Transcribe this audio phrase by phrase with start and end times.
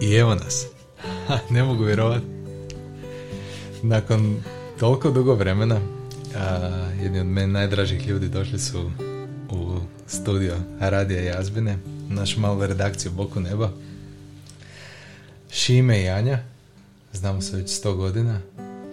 [0.00, 0.66] I evo nas.
[1.50, 2.26] ne mogu vjerovati.
[3.82, 4.42] Nakon
[4.78, 5.80] toliko dugo vremena,
[6.36, 6.68] a,
[7.02, 8.90] jedni od meni najdražih ljudi došli su
[9.50, 11.78] u studio Radija Jazbine,
[12.08, 13.70] našu malu redakciju Boku neba.
[15.50, 16.38] Šime i Anja,
[17.12, 18.40] znamo se već sto godina,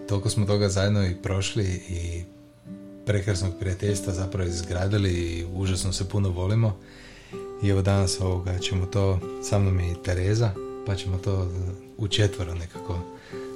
[0.10, 2.24] toliko smo toga zajedno i prošli i
[3.06, 6.78] prekrasnog prijateljstva zapravo izgradili i užasno se puno volimo.
[7.64, 10.52] I evo danas ovoga ćemo to, sa mnom i Tereza,
[10.88, 11.52] pa ćemo to
[11.98, 13.00] u četvoro nekako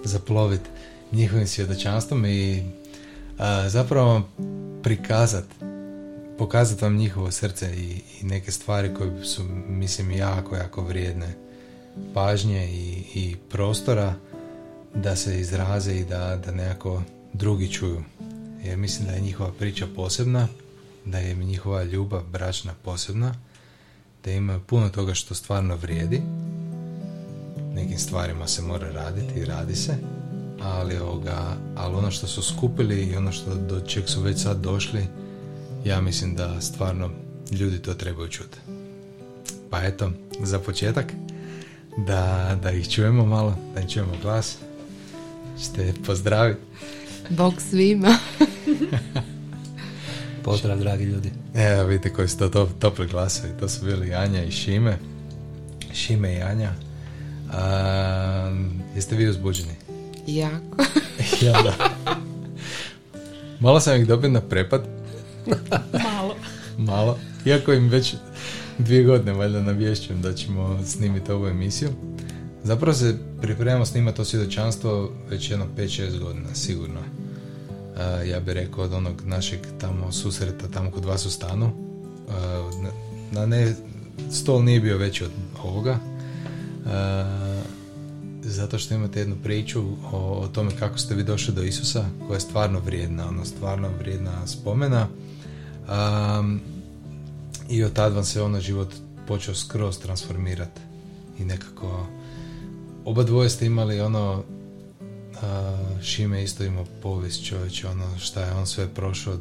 [0.03, 0.69] zaploviti
[1.11, 2.63] njihovim svjedočanstvom i
[3.37, 4.21] a, zapravo
[4.83, 5.55] prikazati,
[6.37, 11.33] pokazati vam njihovo srce i, i neke stvari koje su, mislim, jako, jako vrijedne
[12.13, 14.13] pažnje i, i prostora
[14.95, 17.01] da se izraze i da, da nekako
[17.33, 18.03] drugi čuju.
[18.63, 20.47] Jer mislim da je njihova priča posebna,
[21.05, 23.35] da je njihova ljubav bračna posebna,
[24.23, 26.21] da ima puno toga što stvarno vrijedi.
[27.75, 29.93] Nekim stvarima se mora raditi i radi se,
[30.61, 34.61] ali, ovoga, ali ono što su skupili i ono što do čeg su već sad
[34.61, 35.07] došli,
[35.85, 37.09] ja mislim da stvarno
[37.51, 38.57] ljudi to trebaju čuti.
[39.69, 40.11] Pa eto,
[40.43, 41.13] za početak,
[41.97, 44.57] da, da ih čujemo malo, da im čujemo glas.
[45.63, 46.61] Ćete pozdraviti.
[47.29, 48.17] Bog svima.
[50.43, 51.31] Pozdrav, dragi ljudi.
[51.55, 53.53] Evo vidite koji su to top, topli glasovi.
[53.59, 54.97] To su bili Anja i Šime.
[55.93, 56.73] Šime i Anja.
[57.51, 58.51] A,
[58.95, 59.73] jeste vi uzbuđeni?
[60.27, 60.83] Jako.
[61.45, 61.73] ja da.
[63.59, 64.87] Malo sam ih dobio na prepad.
[66.13, 66.35] Malo.
[66.77, 67.17] Malo.
[67.45, 68.15] Iako im već
[68.77, 71.89] dvije godine valjda navješćujem da ćemo snimiti ovu emisiju.
[72.63, 76.99] Zapravo se pripremamo snimati to svjedočanstvo već jedno 5-6 godina, sigurno.
[76.99, 81.65] Uh, ja bih rekao od onog našeg tamo susreta, tamo kod vas u stanu.
[82.27, 82.89] Uh, na,
[83.31, 83.75] na ne,
[84.31, 85.31] stol nije bio veći od
[85.63, 86.10] ovoga.
[86.85, 86.91] Uh,
[88.43, 92.35] zato što imate jednu priču o, o tome kako ste vi došli do Isusa, koja
[92.35, 95.07] je stvarno vrijedna, ono stvarno vrijedna spomena.
[96.39, 96.61] Um,
[97.69, 98.93] I od tad vam se ono život
[99.27, 100.81] počeo skroz transformirati.
[101.39, 102.07] I nekako
[103.05, 104.43] oba dvoje ste imali ono
[105.41, 109.37] a, Šime isto imao povijest čovječe, ono šta je on sve prošao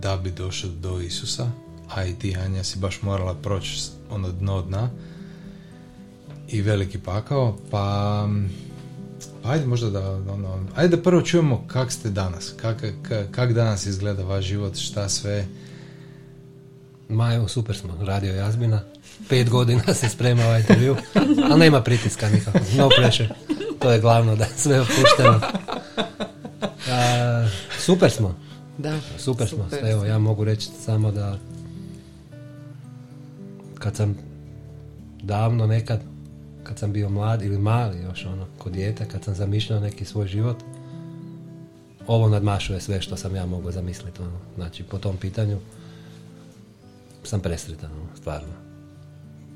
[0.00, 1.50] da bi došao do Isusa,
[1.94, 4.90] a i ti Anja si baš morala proći ono dno dna
[6.48, 8.28] i veliki pakao, pa
[9.42, 13.52] pa ajde možda da ono, ajde da prvo čujemo kak ste danas, kak, kak, kak
[13.52, 15.46] danas izgleda vaš život, šta sve
[17.08, 18.80] Ma evo, super smo, radio Jazbina.
[19.28, 20.96] Pet godina se sprema ovaj intervju,
[21.50, 23.28] ali nema pritiska nikako, no pressure.
[23.78, 25.40] To je glavno da sve opušteno.
[26.90, 27.48] A,
[27.78, 28.34] super smo.
[28.78, 29.68] Da, super, smo.
[29.82, 31.38] Evo, ja mogu reći samo da
[33.78, 34.16] kad sam
[35.22, 36.00] davno nekad,
[36.68, 40.26] kad sam bio mlad ili mali još ono, kod dijete, kad sam zamišljao neki svoj
[40.26, 40.56] život,
[42.06, 44.22] ovo nadmašuje sve što sam ja mogao zamisliti.
[44.22, 44.38] Ono.
[44.54, 45.58] Znači, po tom pitanju
[47.24, 48.52] sam presretan, ono, stvarno.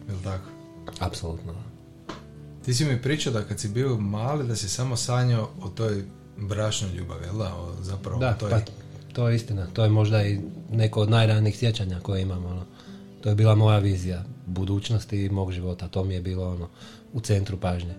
[0.08, 0.48] Jel tako?
[1.00, 1.52] Apsolutno.
[2.64, 6.04] Ti si mi pričao da kad si bio mali da si samo sanjao o toj
[6.36, 7.54] bračnoj ljubavi, jel da?
[7.54, 8.50] O, zapravo da, toj...
[8.50, 8.60] pa
[9.12, 9.66] to je istina.
[9.72, 10.40] To je možda i
[10.70, 12.44] neko od najranijih sjećanja koje imam.
[12.44, 12.64] Ono.
[13.20, 15.88] To je bila moja vizija budućnosti i mog života.
[15.88, 16.68] To mi je bilo ono
[17.12, 17.94] u centru pažnje.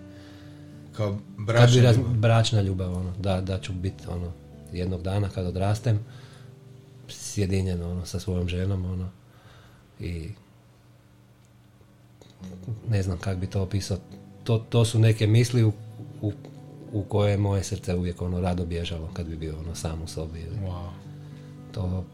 [0.96, 2.14] Kao bračna raz, ljubav.
[2.14, 4.32] Bračna ljubav, ono, da, da ću biti ono,
[4.72, 6.00] jednog dana kad odrastem
[7.08, 9.08] sjedinjen ono, sa svojom ženom ono,
[10.00, 10.30] i
[12.88, 13.98] ne znam kako bi to opisao.
[14.44, 15.72] To, to su neke misli u,
[16.22, 16.32] u,
[16.92, 20.06] u koje je moje srce uvijek ono rado bježalo kad bi bio ono sam u
[20.06, 20.40] sobi.
[20.40, 20.56] Ili.
[20.56, 20.88] Wow.
[21.72, 22.04] To,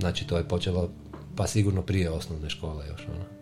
[0.00, 0.90] znači to je počelo
[1.36, 3.35] pa sigurno prije osnovne škole još ono.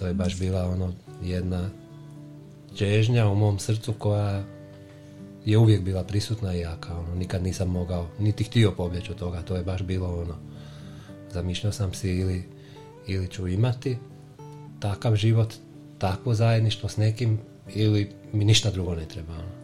[0.00, 1.70] To je baš bila ono jedna
[2.74, 4.44] čežnja u mom srcu koja
[5.44, 6.98] je uvijek bila prisutna i jaka.
[6.98, 9.42] Ono, nikad nisam mogao, niti htio pobjeći od toga.
[9.42, 10.34] To je baš bilo ono,
[11.32, 12.44] zamišljao sam si ili,
[13.06, 13.98] ili ću imati
[14.80, 15.54] takav život,
[15.98, 17.38] takvo zajedništvo s nekim
[17.74, 19.32] ili mi ništa drugo ne treba.
[19.32, 19.60] Ono.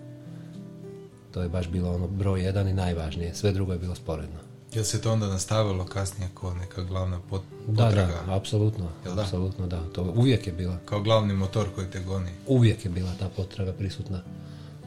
[1.32, 3.34] To je baš bilo ono broj jedan i najvažnije.
[3.34, 4.45] Sve drugo je bilo sporedno.
[4.74, 8.22] Jel se to onda nastavilo kasnije kao neka glavna pot, Da, potraga?
[8.26, 8.88] da, apsolutno.
[9.04, 9.22] Jel da?
[9.22, 9.82] Apsolutno, da.
[9.92, 10.78] To uvijek je bila.
[10.84, 12.30] Kao glavni motor koji te goni.
[12.46, 14.22] Uvijek je bila ta potraga prisutna.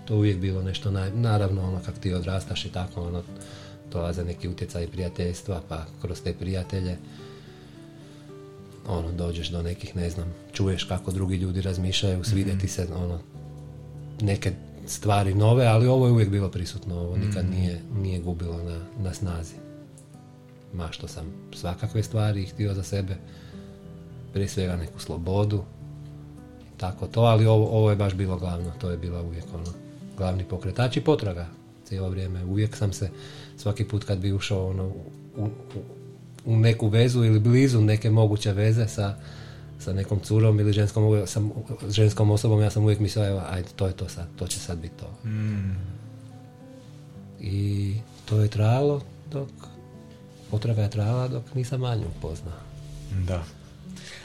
[0.06, 1.12] To uvijek bilo nešto, naj...
[1.12, 3.24] naravno, ono, kak ti odrastaš i tako, ono,
[3.92, 6.98] dolaze neki utjecaj prijateljstva, pa kroz te prijatelje
[8.88, 13.20] ono, dođeš do nekih, ne znam, čuješ kako drugi ljudi razmišljaju, svide ti se, ono,
[14.22, 14.52] neke
[14.88, 19.14] stvari nove, ali ovo je uvijek bilo prisutno, ovo nikad nije, nije gubilo na, na
[19.14, 19.54] snazi.
[20.74, 21.26] Ma što sam
[21.56, 23.16] svakakve stvari htio za sebe,
[24.34, 25.64] prije svega neku slobodu,
[26.78, 29.74] tako to, ali ovo, ovo je baš bilo glavno, to je bila uvijek ono,
[30.18, 31.48] glavni pokretač i potraga
[31.86, 32.46] cijelo vrijeme.
[32.46, 33.10] Uvijek sam se,
[33.58, 34.86] svaki put kad bi ušao ono,
[35.38, 35.50] u, u,
[36.46, 39.16] u neku vezu ili blizu neke moguće veze sa,
[39.80, 41.52] sa nekom curom ili ženskom, sam,
[41.90, 44.78] ženskom osobom, ja sam uvijek mislio, evo, ajde, to je to sad, to će sad
[44.78, 45.30] biti to.
[45.30, 45.78] Mm.
[47.40, 47.96] I
[48.26, 49.02] to je trajalo
[49.32, 49.50] dok,
[50.52, 52.54] potraga je trajala dok nisam Anju upoznao.
[53.28, 53.44] Da.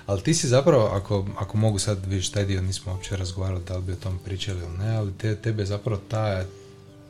[0.07, 3.77] Ali ti si zapravo, ako, ako mogu sad, vidiš, taj dio nismo uopće razgovarali da
[3.77, 6.45] li bi o tom pričali ili ne, ali te, tebe je zapravo taj,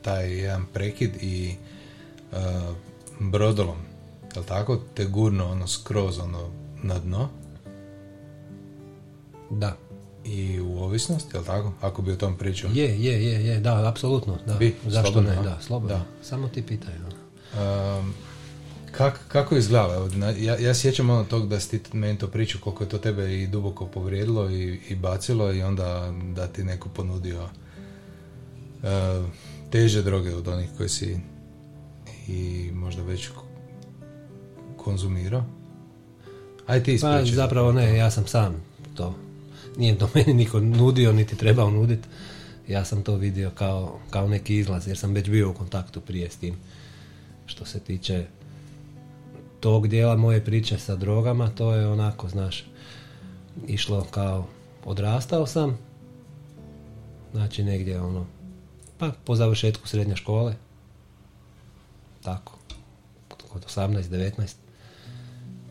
[0.01, 1.55] taj jedan prekid i
[2.31, 2.37] uh,
[3.19, 3.77] brodolom,
[4.35, 6.49] jel tako, te gurno ono skroz ono
[6.83, 7.29] na dno
[9.49, 9.77] Da.
[10.25, 12.69] i u ovisnost, jel tako, ako bi o tom pričao.
[12.73, 14.53] Je, je, je, je, da, apsolutno, da.
[14.53, 15.43] Bi, Zašto slobodno, ne, a?
[15.43, 15.97] da, slobodno.
[15.97, 16.05] Da.
[16.23, 16.93] Samo ti pitaj.
[16.95, 18.13] Um,
[18.97, 19.55] kak, kako
[20.09, 22.97] na- ja, ja sjećam ono tog da si ti meni to priču koliko je to
[22.97, 29.25] tebe i duboko povrijedilo i, i bacilo i onda da ti neko ponudio uh,
[29.71, 31.17] teže droge od onih koje si
[32.27, 33.45] i možda već ko-
[34.77, 35.45] konzumirao.
[36.67, 38.63] Aj ti Pa zapravo ne, ja sam sam
[38.95, 39.15] to.
[39.77, 42.07] Nije to meni niko nudio, niti trebao nuditi.
[42.67, 46.29] Ja sam to vidio kao, kao neki izlaz, jer sam već bio u kontaktu prije
[46.29, 46.55] s tim.
[47.45, 48.25] Što se tiče
[49.65, 52.65] tog dijela moje priče sa drogama, to je onako, znaš,
[53.67, 54.47] išlo kao
[54.83, 55.77] odrastao sam,
[57.33, 58.25] znači negdje ono,
[58.97, 60.55] pa po završetku srednje škole,
[62.21, 62.57] tako,
[63.49, 64.53] kod 18, 19,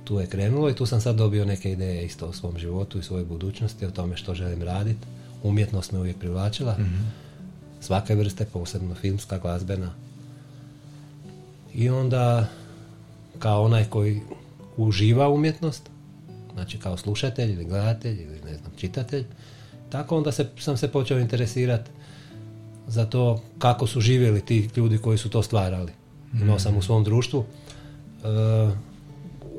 [0.05, 3.03] tu je krenulo i tu sam sad dobio neke ideje isto o svom životu i
[3.03, 5.07] svojoj budućnosti, o tome što želim raditi.
[5.43, 6.77] Umjetnost me uvijek privlačila,
[7.81, 9.95] svake vrste, posebno filmska, glazbena.
[11.75, 12.49] I onda,
[13.39, 14.21] kao onaj koji
[14.77, 15.91] uživa umjetnost,
[16.55, 19.25] znači kao slušatelj ili gledatelj ili ne znam, čitatelj,
[19.91, 21.91] tako onda se, sam se počeo interesirati
[22.87, 25.93] za to kako su živjeli ti ljudi koji su to stvarali.
[26.41, 27.45] Imao sam u svom društvu
[28.25, 28.71] e,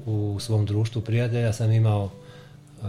[0.06, 2.86] u svom društvu prijatelja sam imao e,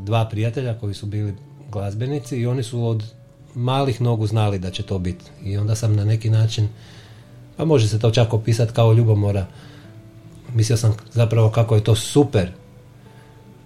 [0.00, 1.34] dva prijatelja koji su bili
[1.72, 3.04] glazbenici i oni su od
[3.54, 5.24] malih nogu znali da će to biti.
[5.44, 6.68] I onda sam na neki način,
[7.56, 9.46] pa može se to čak opisati kao ljubomora,
[10.54, 12.48] mislio sam zapravo kako je to super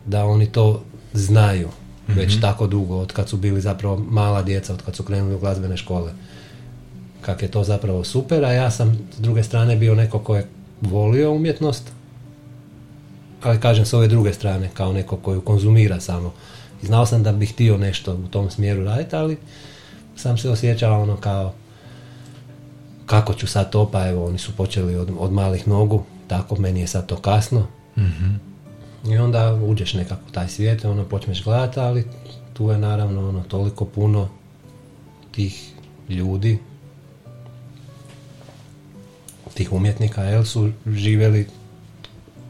[0.06, 0.82] da oni to
[1.12, 1.68] znaju
[2.08, 5.38] već tako dugo, od kad su bili zapravo mala djeca, od kad su krenuli u
[5.38, 6.12] glazbene škole.
[7.20, 10.48] Kak je to zapravo super, a ja sam s druge strane bio neko ko je
[10.80, 11.92] volio umjetnost,
[13.42, 16.32] ali kažem s ove druge strane, kao neko koju konzumira samo.
[16.82, 19.36] I znao sam da bih htio nešto u tom smjeru raditi, ali
[20.16, 21.52] sam se osjećao ono kao
[23.06, 26.04] kako ću sad to, pa evo oni su počeli od, od malih nogu,
[26.38, 27.66] tako meni je sad to kasno.
[29.06, 32.04] I onda uđeš nekako taj svijet, ono počneš gledati, ali
[32.52, 34.28] tu je naravno ono toliko puno
[35.30, 35.72] tih
[36.08, 36.58] ljudi,
[39.54, 41.46] tih umjetnika, jel su živjeli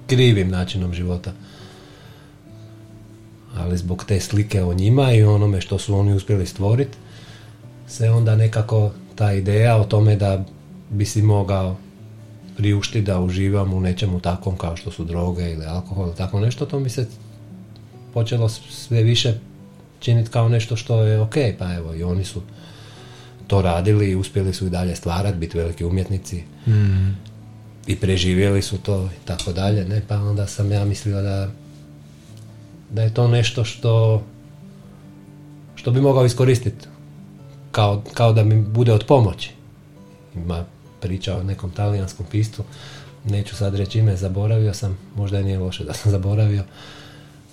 [0.07, 1.33] krivim načinom života.
[3.57, 6.97] Ali zbog te slike o njima i onome što su oni uspjeli stvoriti,
[7.89, 10.45] se onda nekako ta ideja o tome da
[10.91, 11.77] bi si mogao
[12.57, 16.67] priušti da uživam u nečemu takvom kao što su droge ili alkohol ili tako nešto,
[16.67, 17.07] to mi se
[18.15, 19.35] počelo sve više
[20.01, 22.43] činiti kao nešto što je ok, pa evo i oni su
[23.47, 26.43] to radili i uspjeli su i dalje stvarati, biti veliki umjetnici
[27.87, 31.51] i preživjeli su to i tako dalje, ne, pa onda sam ja mislio da
[32.91, 34.23] da je to nešto što
[35.75, 36.87] što bi mogao iskoristiti
[37.73, 39.51] kao, kao da mi bude od pomoći.
[40.35, 40.65] Ima
[41.05, 42.65] priča o nekom talijanskom pistu,
[43.25, 46.65] neću sad reći ime, zaboravio sam, možda i nije loše da sam zaboravio,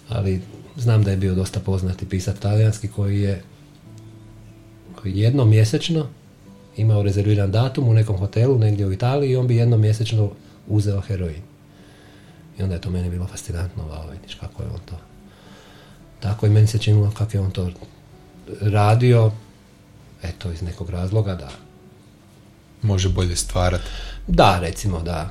[0.09, 0.41] ali
[0.77, 3.41] znam da je bio dosta poznati pisac talijanski koji je
[4.95, 6.07] koji jednom mjesečno
[6.77, 10.31] imao rezerviran datum u nekom hotelu negdje u Italiji i on bi jednom mjesečno
[10.67, 11.41] uzeo heroin.
[12.59, 14.97] I onda je to meni bilo fascinantno, wow, vidiš kako je on to.
[16.19, 17.69] Tako i meni se činilo kako je on to
[18.61, 19.31] radio,
[20.23, 21.49] eto, iz nekog razloga da
[22.81, 23.83] Može bolje stvarati.
[24.27, 25.29] da, recimo da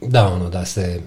[0.00, 1.00] da ono da se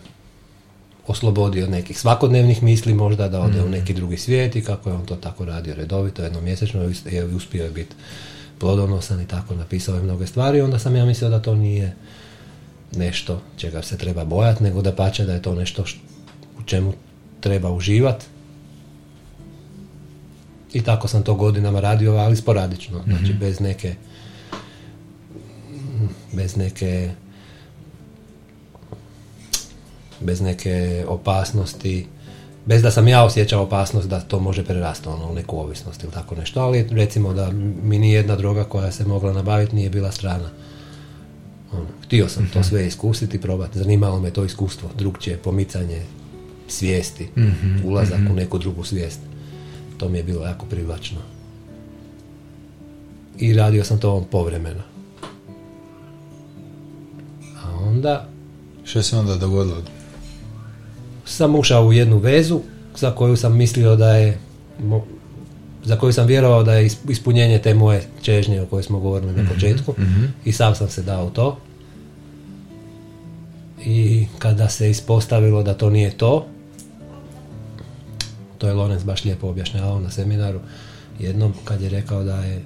[1.07, 4.95] oslobodi od nekih svakodnevnih misli možda da ode u neki drugi svijet i kako je
[4.95, 7.95] on to tako radio redovito jednom mjesečno je uspio je biti
[8.59, 11.95] plodonosan i tako napisao je mnoge stvari onda sam ja mislio da to nije
[12.91, 15.99] nešto čega se treba bojati nego da pače da je to nešto š-
[16.59, 16.93] u čemu
[17.39, 18.25] treba uživati
[20.73, 23.95] i tako sam to godinama radio, ali sporadično, znači bez neke
[26.33, 27.11] bez neke
[30.19, 32.07] bez neke opasnosti
[32.67, 36.11] bez da sam ja osjećao opasnost da to može prerasti ono, u neku ovisnost ili
[36.11, 37.51] tako nešto, ali recimo da
[37.83, 40.49] mi ni jedna droga koja se mogla nabaviti nije bila strana.
[41.73, 46.01] Ono, htio sam to sve iskusiti, probati, zanimalo me to iskustvo, drugčije, pomicanje
[46.67, 47.29] svijesti,
[47.83, 49.19] ulazak u neku drugu svijest.
[49.97, 51.17] To mi je bilo jako privlačno.
[53.37, 54.81] I radio sam to povremeno.
[57.57, 58.27] A onda
[58.83, 59.81] Što se onda dogodilo?
[61.25, 62.61] sam ušao u jednu vezu
[62.95, 64.37] za koju sam mislio da je
[65.83, 69.33] za koju sam vjerovao da je is- ispunjenje te moje čežnje o kojoj smo govorili
[69.33, 69.93] na početku
[70.45, 71.57] i sam sam se dao u to
[73.79, 76.45] i kada se ispostavilo da to nije to
[78.57, 80.59] to je Lorenz baš lijepo objašnjavao na seminaru
[81.19, 82.61] jednom kad je rekao da je e,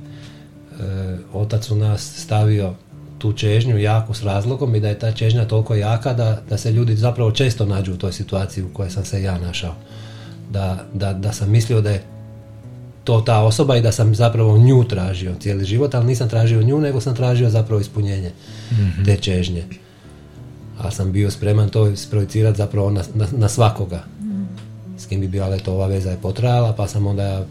[1.33, 2.73] otac u nas stavio
[3.17, 6.71] tu čežnju jaku s razlogom i da je ta čežnja toliko jaka da, da se
[6.71, 9.75] ljudi zapravo često nađu u toj situaciji u kojoj sam se ja našao.
[10.51, 12.03] Da, da, da sam mislio da je
[13.03, 16.79] to ta osoba i da sam zapravo nju tražio cijeli život, ali nisam tražio nju,
[16.79, 18.31] nego sam tražio zapravo ispunjenje
[19.05, 19.63] te čežnje.
[20.79, 24.03] A sam bio spreman to isprojicirati zapravo na, na, na svakoga.
[25.11, 27.45] Kim bi bila, ali eto, ova veza je potrajala, pa sam onda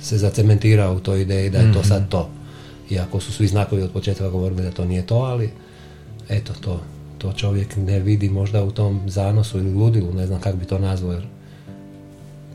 [0.00, 2.28] se zacementirao u toj ideji da je to sad to.
[2.90, 5.50] Iako su svi znakovi od početka govorili da to nije to, ali
[6.28, 6.80] eto to,
[7.18, 10.78] to čovjek ne vidi možda u tom zanosu ili ludilu, ne znam kako bi to
[10.78, 11.26] nazvao, jer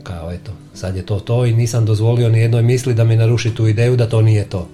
[0.02, 3.54] kao eto, sad je to to i nisam dozvolio ni jednoj misli da mi naruši
[3.54, 4.68] tu ideju da to nije to.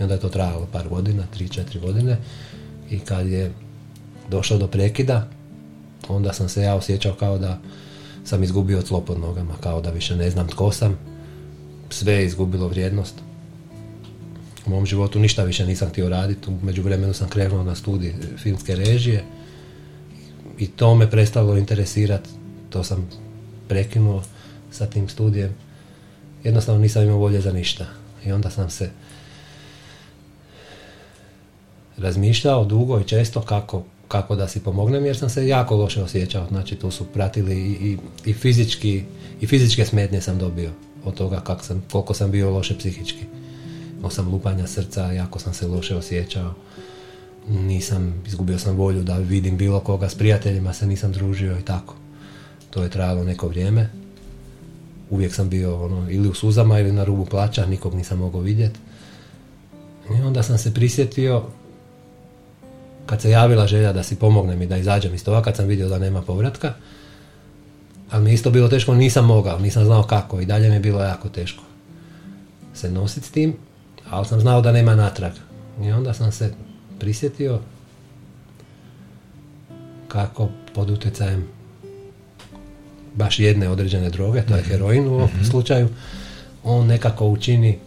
[0.00, 2.16] I onda je to trajalo par godina, tri, četiri godine
[2.90, 3.52] i kad je
[4.30, 5.28] došlo do prekida,
[6.08, 7.58] onda sam se ja osjećao kao da
[8.28, 10.98] sam izgubio tlo pod nogama, kao da više ne znam tko sam,
[11.90, 13.14] sve je izgubilo vrijednost.
[14.66, 18.76] U mom životu ništa više nisam htio raditi, u međuvremenu sam krenuo na studij filmske
[18.76, 19.24] režije
[20.58, 22.30] i to me prestalo interesirati,
[22.70, 23.08] to sam
[23.68, 24.22] prekinuo
[24.70, 25.54] sa tim studijem.
[26.44, 27.86] Jednostavno nisam imao volje za ništa.
[28.24, 28.90] I onda sam se
[31.96, 36.46] razmišljao dugo i često kako, kako da si pomognem jer sam se jako loše osjećao.
[36.48, 39.04] Znači tu su pratili i, i, i fizički
[39.40, 40.70] i fizičke smetnje sam dobio
[41.04, 43.24] od toga kako sam, koliko sam bio loše psihički.
[43.98, 46.54] Imao sam lupanja srca, jako sam se loše osjećao.
[47.48, 51.94] Nisam, izgubio sam volju da vidim bilo koga, s prijateljima se nisam družio i tako.
[52.70, 53.90] To je trajalo neko vrijeme.
[55.10, 58.78] Uvijek sam bio ono, ili u suzama ili na rubu plaća, nikog nisam mogao vidjeti.
[60.18, 61.44] I onda sam se prisjetio
[63.08, 65.88] kad se javila želja da si pomognem i da izađem iz toga, kad sam vidio
[65.88, 66.72] da nema povratka,
[68.10, 70.80] ali mi je isto bilo teško, nisam mogao, nisam znao kako i dalje mi je
[70.80, 71.62] bilo jako teško
[72.78, 73.56] se nositi s tim,
[74.10, 75.32] ali sam znao da nema natrag.
[75.82, 76.52] I onda sam se
[76.98, 77.60] prisjetio
[80.08, 81.48] kako pod utjecajem
[83.14, 85.88] baš jedne određene droge, to je heroin u ovom slučaju,
[86.64, 87.78] on nekako učini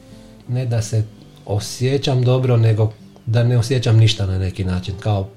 [0.47, 1.03] ne da se
[1.45, 2.93] osjećam dobro, nego
[3.25, 5.29] da ne osjećam ništa na neki način, kao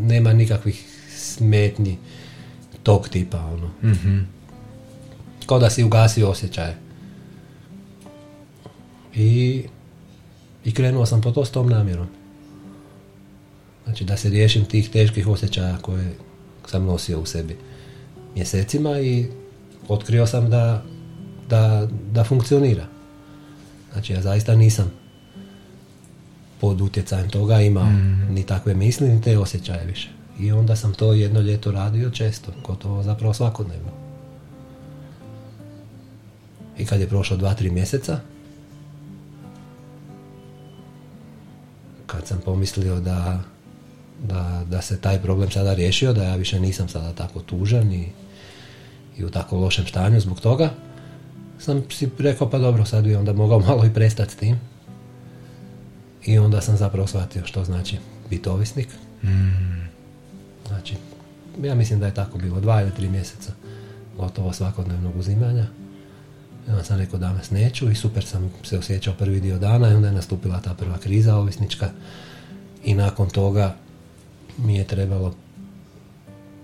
[0.00, 0.84] nema nikakvih
[1.16, 1.98] smetnji
[2.82, 3.70] tog tipa, ono.
[5.46, 6.76] Kao da si ugasio osjećaje.
[9.14, 9.62] I,
[10.64, 12.06] I krenuo sam po to s tom namjerom.
[13.84, 16.14] Znači da se riješim tih teških osjećaja koje
[16.66, 17.56] sam nosio u sebi
[18.34, 19.26] mjesecima i
[19.88, 20.82] otkrio sam da,
[21.48, 22.86] da, da funkcionira.
[23.92, 25.05] Znači ja zaista nisam
[26.60, 27.92] pod utjecajem toga imao
[28.30, 30.08] ni takve misli, ni te osjećaje više.
[30.38, 33.90] I onda sam to jedno ljeto radio često, gotovo zapravo svakodnevno.
[36.78, 38.20] I kad je prošlo dva, tri mjeseca,
[42.06, 43.40] kad sam pomislio da,
[44.22, 48.08] da, da se taj problem sada riješio, da ja više nisam sada tako tužan i,
[49.18, 50.70] i u tako lošem stanju zbog toga,
[51.58, 54.60] sam si rekao pa dobro, sad bi onda mogao malo i prestati s tim.
[56.26, 57.98] I onda sam zapravo shvatio što znači
[58.30, 58.88] biti ovisnik.
[60.68, 60.94] Znači,
[61.62, 63.52] ja mislim da je tako bilo, dva ili tri mjeseca
[64.16, 65.66] gotovo svakodnevnog uzimanja.
[66.68, 69.94] I onda sam rekao danas neću i super sam se osjećao prvi dio dana i
[69.94, 71.90] onda je nastupila ta prva kriza ovisnička
[72.84, 73.74] i nakon toga
[74.58, 75.34] mi je trebalo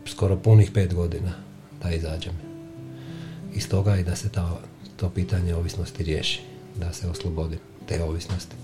[0.06, 1.32] skoro punih pet godina
[1.82, 2.32] da izađem
[3.54, 4.60] iz toga i da se ta,
[4.96, 6.40] to pitanje ovisnosti riješi,
[6.76, 8.56] da se oslobodim te ovisnosti.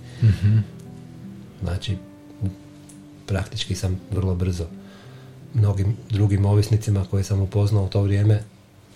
[1.62, 1.96] Znači,
[3.26, 4.66] praktički sam vrlo brzo
[5.54, 8.42] mnogim drugim ovisnicima koje sam upoznao u to vrijeme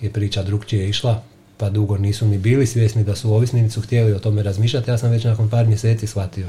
[0.00, 1.23] je priča drugčije išla,
[1.57, 4.90] pa dugo nisu ni bili svjesni da su ovisni, nisu htjeli o tome razmišljati.
[4.90, 6.49] Ja sam već nakon par mjeseci shvatio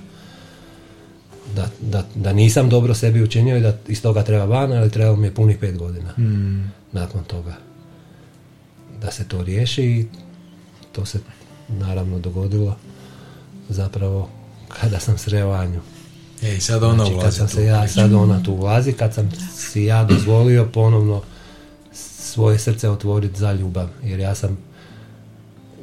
[1.55, 5.17] da, da, da nisam dobro sebi učinio i da iz toga treba van, ali trebalo
[5.17, 6.13] mi je punih pet godina
[6.91, 7.55] nakon toga.
[9.01, 10.05] da se to riješi i
[10.91, 11.19] to se
[11.67, 12.75] naravno dogodilo
[13.69, 14.29] zapravo
[14.67, 15.81] kada sam sreo Anju.
[16.43, 19.13] Ej, sad ona Znači, kad ulazi sam tu se ja, sad ona tu ulazi, kad
[19.13, 21.21] sam si ja dozvolio ponovno
[21.93, 24.57] svoje srce otvoriti za ljubav, jer ja sam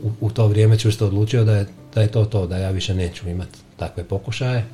[0.03, 2.95] u, u to vrijeme čvrsto odlučio da je, da je to to, da ja više
[2.95, 4.65] neću imati takve pokušaje,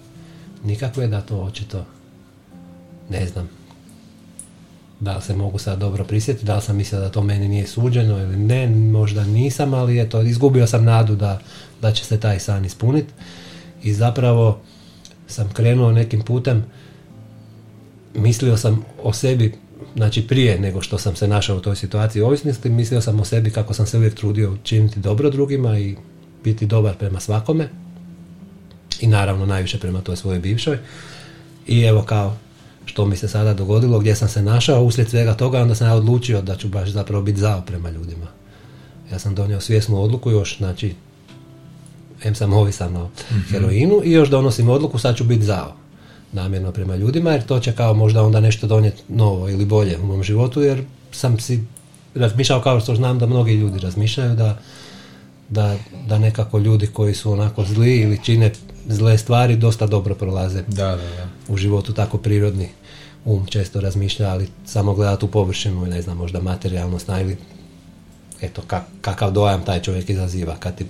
[0.64, 1.84] nikakve da to očito
[3.10, 3.48] ne znam
[5.00, 7.66] da li se mogu sad dobro prisjetiti, da li sam mislio da to meni nije
[7.66, 11.40] suđeno ili ne, možda nisam, ali eto, izgubio sam nadu da,
[11.82, 13.12] da će se taj san ispuniti
[13.82, 14.60] i zapravo
[15.26, 16.64] sam krenuo nekim putem
[18.14, 19.54] mislio sam o sebi
[19.96, 23.50] znači prije nego što sam se našao u toj situaciji ovisnosti, mislio sam o sebi
[23.50, 25.96] kako sam se uvijek trudio učiniti dobro drugima i
[26.44, 27.68] biti dobar prema svakome
[29.00, 30.78] i naravno najviše prema toj svojoj bivšoj
[31.66, 32.36] i evo kao
[32.84, 35.94] što mi se sada dogodilo, gdje sam se našao uslijed svega toga, onda sam ja
[35.94, 38.26] odlučio da ću baš zapravo biti zao prema ljudima.
[39.12, 40.94] Ja sam donio svjesnu odluku još, znači,
[42.24, 43.10] em sam ovisan o
[43.50, 45.74] heroinu i još donosim odluku, sad ću biti zao
[46.32, 50.06] namjerno prema ljudima, jer to će kao možda onda nešto donijeti novo ili bolje u
[50.06, 51.60] mom životu, jer sam si
[52.14, 54.58] razmišljao kao što znam da mnogi ljudi razmišljaju da,
[55.48, 55.76] da,
[56.08, 58.52] da nekako ljudi koji su onako zli ili čine
[58.88, 61.28] zle stvari dosta dobro prolaze Da, da, da.
[61.48, 62.68] u životu tako prirodni
[63.24, 67.36] um često razmišlja, ali samo gleda tu površinu i ne znam, možda materijalno zna ili
[68.40, 70.86] eto, kak- kakav dojam taj čovjek izaziva kad ti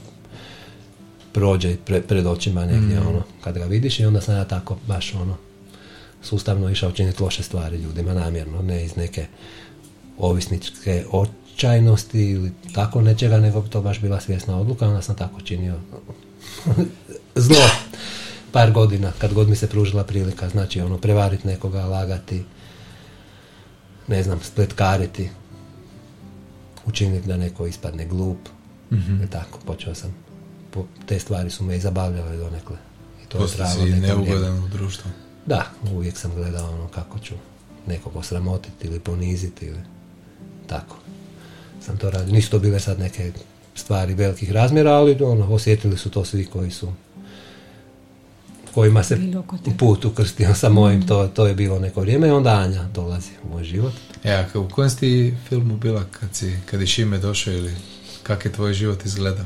[1.36, 5.14] prođe pre- pred očima negdje, ono, kad ga vidiš i onda sam ja tako baš
[5.14, 5.36] ono
[6.22, 9.26] sustavno išao činiti loše stvari ljudima namjerno, ne iz neke
[10.18, 15.40] ovisničke očajnosti ili tako nečega, nego bi to baš bila svjesna odluka, onda sam tako
[15.40, 15.74] činio
[17.46, 17.70] zlo
[18.52, 22.44] par godina, kad god mi se pružila prilika, znači ono, prevariti nekoga, lagati,
[24.08, 25.28] ne znam, spletkariti,
[26.86, 28.38] učiniti da neko ispadne glup,
[29.24, 30.25] i tako, počeo sam,
[30.76, 32.76] po, te stvari su me i zabavljale donekle.
[33.24, 35.10] I to je si neugodan u društvu.
[35.46, 37.34] Da, uvijek sam gledao ono kako ću
[37.86, 39.80] nekog osramotiti ili poniziti ili
[40.66, 40.96] tako.
[41.86, 42.34] Sam to radio.
[42.34, 43.32] Nisu to bile sad neke
[43.74, 46.92] stvari velikih razmjera, ali ono, osjetili su to svi koji su
[48.74, 49.18] kojima se
[49.78, 53.48] put ukrstio sa mojim, to, to je bilo neko vrijeme i onda Anja dolazi u
[53.48, 53.92] moj život.
[54.24, 57.74] E, a u kojem si ti filmu bila kad, si, kad je Šime došao ili
[58.22, 59.44] kak je tvoj život izgledao?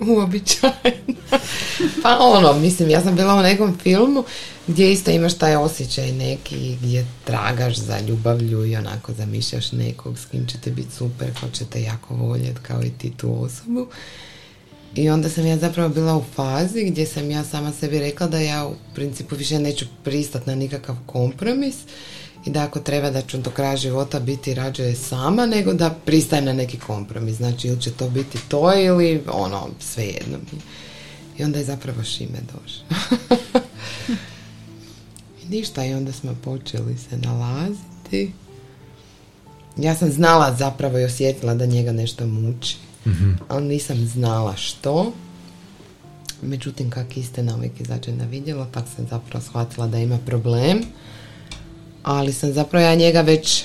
[0.00, 1.14] Uobičajeno.
[2.02, 4.24] pa ono, mislim, ja sam bila u nekom filmu
[4.66, 10.26] gdje isto imaš taj osjećaj neki gdje tragaš za ljubavlju i onako zamišljaš nekog s
[10.26, 13.86] kim ćete biti super, ko ćete jako voljeti kao i ti tu osobu.
[14.94, 18.38] I onda sam ja zapravo bila u fazi gdje sam ja sama sebi rekla da
[18.38, 21.74] ja u principu više neću pristati na nikakav kompromis
[22.44, 26.44] i da ako treba da ću do kraja života biti rađe sama nego da pristajem
[26.44, 27.36] na neki kompromis.
[27.36, 30.58] Znači ili će to biti to ili ono, svejedno mi.
[31.38, 32.86] I onda je zapravo Šime došao.
[35.42, 38.32] I ništa, i onda smo počeli se nalaziti.
[39.76, 42.76] Ja sam znala zapravo i osjetila da njega nešto muči,
[43.48, 45.12] ali nisam znala što.
[46.42, 50.80] Međutim, kak istina uvijek izađe na vidjelo, tak sam zapravo shvatila da ima problem.
[52.02, 53.64] Ali sam zapravo ja njega već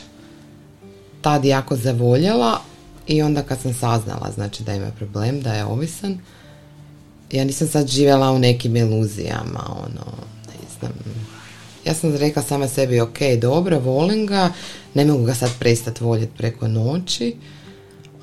[1.22, 2.62] tad jako zavoljela
[3.08, 6.20] i onda kad sam saznala znači da ima problem, da je ovisan,
[7.32, 10.06] ja nisam sad živjela u nekim iluzijama, ono,
[10.48, 10.92] ne znam.
[11.86, 14.54] Ja sam rekla sama sebi, ok, dobro, volim ga,
[14.94, 17.36] ne mogu ga sad prestati voljeti preko noći,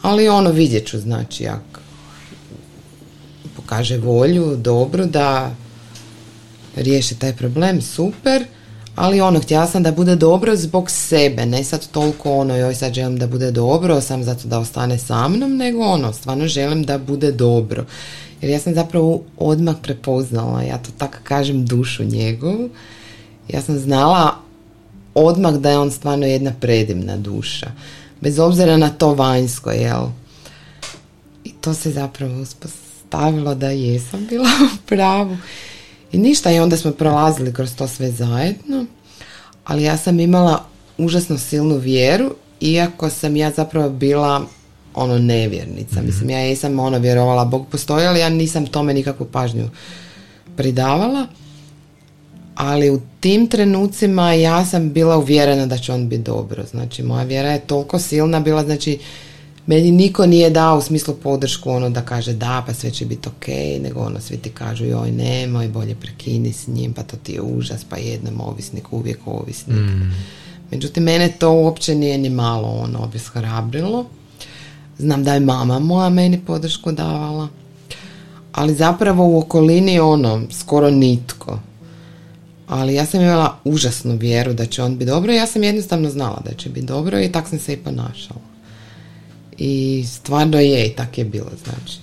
[0.03, 1.81] ali ono vidjet ću, znači, jak
[3.57, 5.55] pokaže volju, dobro, da
[6.77, 8.44] riješi taj problem, super,
[8.94, 12.94] ali ono, htjela sam da bude dobro zbog sebe, ne sad toliko ono, joj sad
[12.94, 16.98] želim da bude dobro, sam zato da ostane sa mnom, nego ono, stvarno želim da
[16.98, 17.85] bude dobro.
[18.40, 22.70] Jer ja sam zapravo odmah prepoznala, ja to tako kažem, dušu njegovu.
[23.48, 24.35] Ja sam znala
[25.14, 27.66] odmah da je on stvarno jedna predivna duša.
[28.20, 30.07] Bez obzira na to vanjsko, jel?
[31.44, 35.37] I to se zapravo uspostavilo da jesam bila u pravu.
[36.14, 38.85] I ništa, i onda smo prolazili kroz to sve zajedno.
[39.64, 40.64] Ali ja sam imala
[40.98, 44.46] užasno silnu vjeru, iako sam ja zapravo bila
[44.94, 46.03] ono nevjernica.
[46.03, 49.70] Mislim, ja jesam ono vjerovala Bog postoji, ali ja nisam tome nikakvu pažnju
[50.57, 51.27] pridavala.
[52.55, 56.64] Ali u tim trenucima ja sam bila uvjerena da će on biti dobro.
[56.70, 58.98] Znači, moja vjera je toliko silna bila, znači,
[59.66, 63.29] meni niko nije dao u smislu podršku ono da kaže da, pa sve će biti
[63.29, 63.46] ok,
[63.83, 67.42] nego ono svi ti kažu joj nemoj, bolje prekini s njim, pa to ti je
[67.42, 69.77] užas, pa jednom ovisnik, uvijek ovisnik.
[70.70, 74.07] Međutim, mene to uopće nije ni malo ono obeshrabrilo.
[74.98, 77.48] Znam da je mama moja meni podršku davala.
[78.53, 81.59] Ali zapravo u okolini ono, skoro nitko.
[82.66, 86.11] Ali ja sam imala užasnu vjeru da će on biti dobro i ja sam jednostavno
[86.11, 88.40] znala da će biti dobro i tak sam se i ponašala.
[89.59, 92.01] I stvarno je i tak je bilo, znači,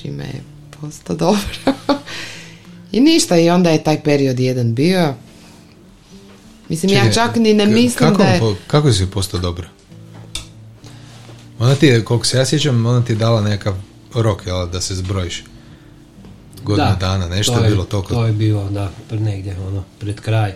[0.00, 0.42] čime je
[0.80, 1.74] postao dobro.
[2.92, 5.14] I ništa, i onda je taj period jedan bio.
[6.68, 8.40] Mislim, ja čak ni ne mislim kako, da je...
[8.66, 9.68] Kako si postao dobro?
[11.58, 13.74] Ona ti je, koliko se ja sjećam, ona ti je dala nekakav
[14.14, 15.44] rok, jel, da se zbrojiš.
[16.64, 18.14] Godinu dana, nešto to je bilo toliko.
[18.14, 20.52] To je bilo, da, negdje, ono, pred kraj.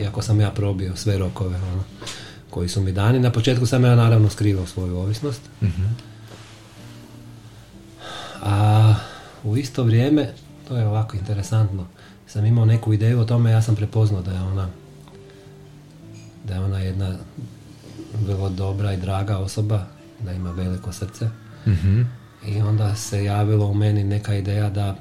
[0.00, 1.82] Iako sam ja probio sve rokove, ono,
[2.56, 3.18] koji su mi dani.
[3.18, 5.40] Na početku sam ja naravno skrivao svoju ovisnost.
[5.62, 5.82] Mhm.
[8.42, 8.94] A
[9.44, 10.32] u isto vrijeme,
[10.68, 11.86] to je ovako interesantno,
[12.26, 14.68] sam imao neku ideju o tome, ja sam prepoznao da je ona
[16.44, 17.16] da je ona jedna
[18.26, 19.86] vrlo dobra i draga osoba,
[20.20, 21.28] da ima veliko srce.
[21.66, 22.02] Mhm.
[22.46, 24.96] I onda se javilo u meni neka ideja da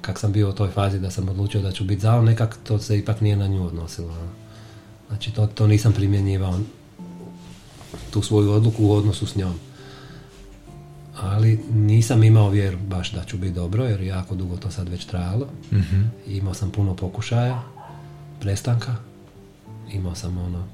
[0.00, 2.78] kak sam bio u toj fazi da sam odlučio da ću biti zao, nekak to
[2.78, 4.41] se ipak nije na nju odnosilo.
[5.12, 6.58] Znači to, to nisam primjenjivao
[8.10, 9.54] tu svoju odluku u odnosu s njom.
[11.20, 15.04] Ali nisam imao vjeru baš da ću biti dobro, jer jako dugo to sad već
[15.04, 15.48] trajalo.
[15.72, 16.02] Mhm.
[16.26, 17.62] I Imao sam puno pokušaja,
[18.40, 18.94] prestanka.
[19.92, 20.64] Imao sam ono,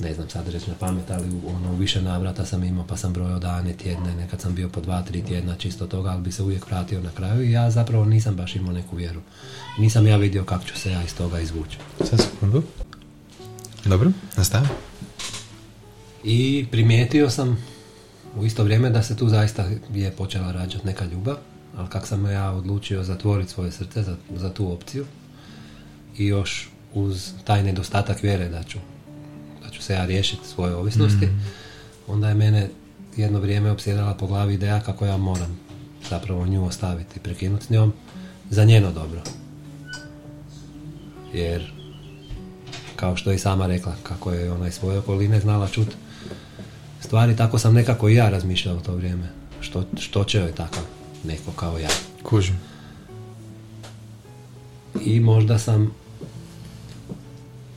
[0.00, 3.12] ne znam sad reći na pamet, ali u, ono, više navrata sam imao, pa sam
[3.12, 6.42] brojao dane, tjedne, nekad sam bio po dva, tri tjedna čisto toga, ali bi se
[6.42, 9.20] uvijek vratio na kraju i ja zapravo nisam baš imao neku vjeru.
[9.78, 11.78] Nisam ja vidio kako ću se ja iz toga izvući.
[11.98, 12.62] Sad sekundu.
[13.84, 14.68] Dobro, nastavim.
[16.24, 17.64] I primijetio sam
[18.36, 21.36] u isto vrijeme da se tu zaista je počela rađati neka ljubav,
[21.76, 25.06] ali kak sam ja odlučio zatvoriti svoje srce za, za tu opciju
[26.16, 28.78] i još uz taj nedostatak vjere da ću,
[29.80, 31.28] ću se ja riješiti svoje ovisnosti,
[32.06, 32.68] onda je mene
[33.16, 35.60] jedno vrijeme opsjedala po glavi ideja kako ja moram
[36.10, 37.92] zapravo nju ostaviti i prekinuti s njom
[38.50, 39.20] za njeno dobro.
[41.32, 41.72] Jer
[42.96, 45.88] kao što je i sama rekla, kako je ona iz svoje okoline znala čut
[47.00, 49.28] stvari, tako sam nekako i ja razmišljao u to vrijeme.
[49.60, 50.82] Što, što će joj takav
[51.24, 51.88] neko kao ja.
[52.22, 52.60] Kužim.
[55.04, 55.94] I možda sam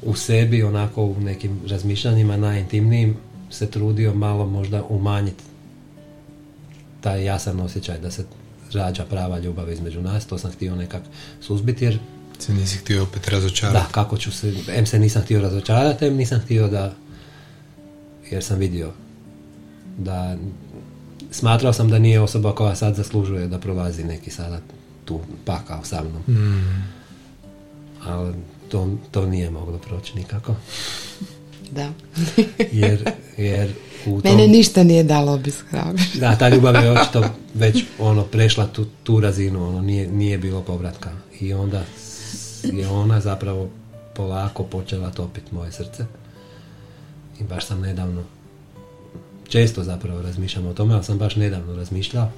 [0.06, 3.18] u sebi, onako u nekim razmišljanjima najintimnijim,
[3.50, 5.44] se trudio malo možda umanjiti
[7.02, 8.26] taj jasan osjećaj da se
[8.74, 11.02] rađa prava ljubav između nas, to sam htio nekak
[11.42, 12.00] suzbiti jer
[12.40, 13.78] Se nisi htio opet razočarati.
[13.78, 16.94] Da, kako ću se, em se nisam htio razočarati, em nisam htio da,
[18.32, 18.92] jer sam vidio
[19.98, 20.38] da,
[21.32, 24.60] smatrao sam da nije osoba koja sad zaslužuje da prolazi neki sada
[25.06, 26.38] tu pakao sa mnom.
[26.38, 26.84] Mm.
[28.06, 28.34] Ali
[28.74, 30.56] to, to nije moglo proći nikako.
[31.72, 31.92] Da.
[32.82, 33.74] Jer, jer
[34.06, 34.32] u tom...
[34.32, 35.56] Mene ništa nije dalo bez.
[36.20, 40.62] Da, ta ljubav je očito već ono prešla tu, tu razinu, ono nije, nije bilo
[40.62, 41.12] povratka.
[41.40, 41.84] I onda
[42.64, 43.70] je ona zapravo
[44.16, 46.06] polako počela topiti moje srce.
[47.40, 48.24] I baš sam nedavno,
[49.48, 52.32] često zapravo razmišljam o tome, ali sam baš nedavno razmišljao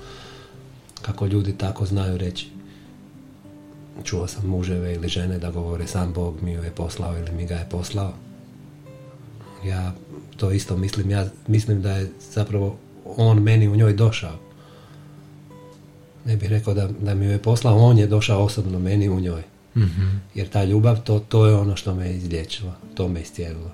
[1.02, 2.48] kako ljudi tako znaju reći.
[4.04, 7.46] Čuo sam muževe ili žene da govore sam Bog mi ju je poslao ili mi
[7.46, 8.14] ga je poslao.
[9.66, 9.94] Ja
[10.38, 14.40] to isto mislim, ja mislim da je zapravo on meni u njoj došao.
[16.26, 19.20] Ne bih rekao da, da mi ju je poslao, on je došao osobno meni u
[19.20, 19.44] njoj.
[19.76, 20.08] Mhm.
[20.36, 23.72] Jer ta ljubav, to, to je ono što me izlječilo, to me iscijelilo.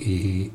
[0.00, 0.50] I,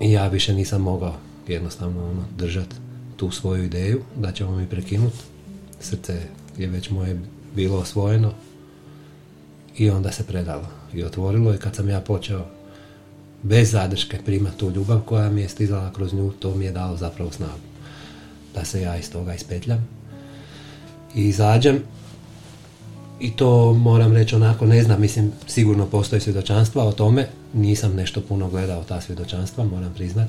[0.00, 1.14] I ja više nisam mogao
[1.48, 2.76] jednostavno ono, držati
[3.16, 5.18] tu svoju ideju da ćemo mi prekinuti.
[5.82, 6.22] Srce
[6.58, 7.20] je već moje
[7.56, 8.32] bilo osvojeno
[9.76, 12.46] i onda se predalo i otvorilo i kad sam ja počeo
[13.42, 16.96] bez zadrške primati tu ljubav koja mi je stizala kroz nju, to mi je dalo
[16.96, 17.60] zapravo snagu.
[18.54, 19.88] Da se ja iz toga ispetljam
[21.14, 21.82] i izađem
[23.20, 28.20] i to moram reći onako, ne znam, mislim, sigurno postoji svjedočanstva o tome, nisam nešto
[28.20, 30.28] puno gledao ta svjedočanstva, moram priznat,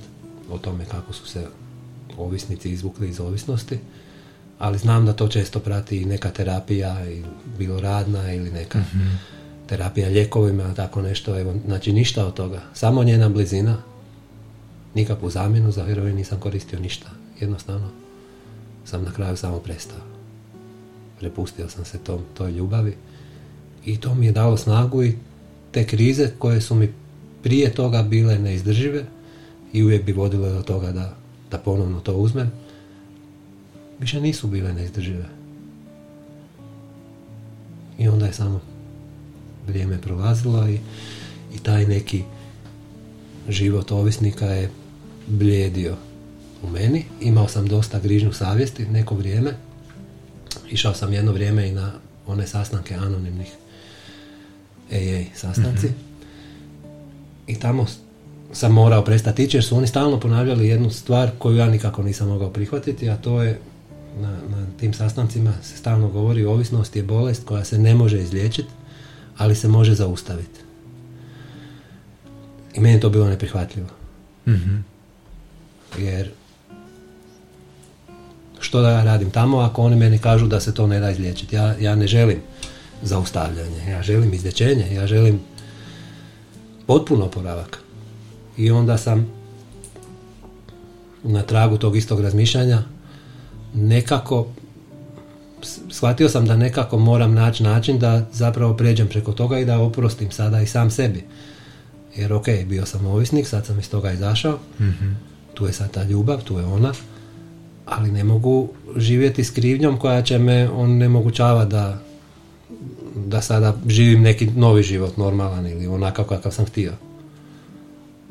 [0.52, 1.48] o tome kako su se
[2.18, 3.80] ovisnici izvukli iz ovisnosti,
[4.64, 7.24] ali znam da to često prati i neka terapija, i
[7.58, 8.80] bilo radna ili neka
[9.68, 13.78] terapija lijekovima, tako nešto, evo, znači ništa od toga, samo njena blizina,
[14.96, 17.90] nikakvu zamjenu za heroin nisam koristio ništa, jednostavno
[18.86, 20.00] sam na kraju samo prestao.
[21.20, 22.96] Prepustio sam se tom, toj ljubavi
[23.86, 25.16] i to mi je dalo snagu i
[25.72, 26.94] te krize koje su mi
[27.42, 29.06] prije toga bile neizdržive
[29.74, 31.16] i uvijek bi vodile do toga da,
[31.52, 32.63] da ponovno to uzmem
[34.04, 35.26] više nisu bile neizdržive
[37.98, 38.62] i onda je samo
[39.68, 40.80] vrijeme prolazilo i,
[41.56, 42.24] i taj neki
[43.50, 44.70] život ovisnika je
[45.28, 45.96] bljedio
[46.64, 47.06] u meni.
[47.22, 49.54] Imao sam dosta grižnju savjesti neko vrijeme.
[50.72, 51.92] Išao sam jedno vrijeme i na
[52.28, 53.52] one sastanke anonimnih
[54.92, 55.88] AA sastanci.
[57.48, 57.86] I tamo
[58.52, 62.28] sam morao prestati ići jer su oni stalno ponavljali jednu stvar koju ja nikako nisam
[62.28, 63.60] mogao prihvatiti, a to je
[64.22, 68.70] na, na tim sastancima se stalno govori ovisnost je bolest koja se ne može izliječiti,
[69.38, 70.60] ali se može zaustaviti.
[72.74, 73.90] I meni je to bilo neprihvatljivo.
[74.48, 74.78] Mhm.
[75.98, 76.32] Jer
[78.60, 81.56] što da ja radim tamo ako oni meni kažu da se to ne da izliječiti.
[81.56, 82.42] Ja, ja ne želim
[83.02, 85.40] zaustavljanje, ja želim izlječenje, ja želim
[86.88, 87.80] potpuno oporavak.
[88.58, 89.28] I onda sam
[91.24, 92.84] na tragu tog istog razmišljanja
[93.74, 94.48] nekako
[95.92, 100.32] shvatio sam da nekako moram naći način da zapravo pređem preko toga i da oprostim
[100.32, 101.24] sada i sam sebi.
[102.16, 104.60] Jer ok, bio sam ovisnik, sad sam iz toga izašao,
[105.54, 106.94] tu je sad ta ljubav, tu je ona,
[107.86, 112.02] ali ne mogu živjeti s krivnjom koja će me onemogućava da
[113.16, 116.92] da sada živim neki novi život, normalan ili onakav kakav sam htio.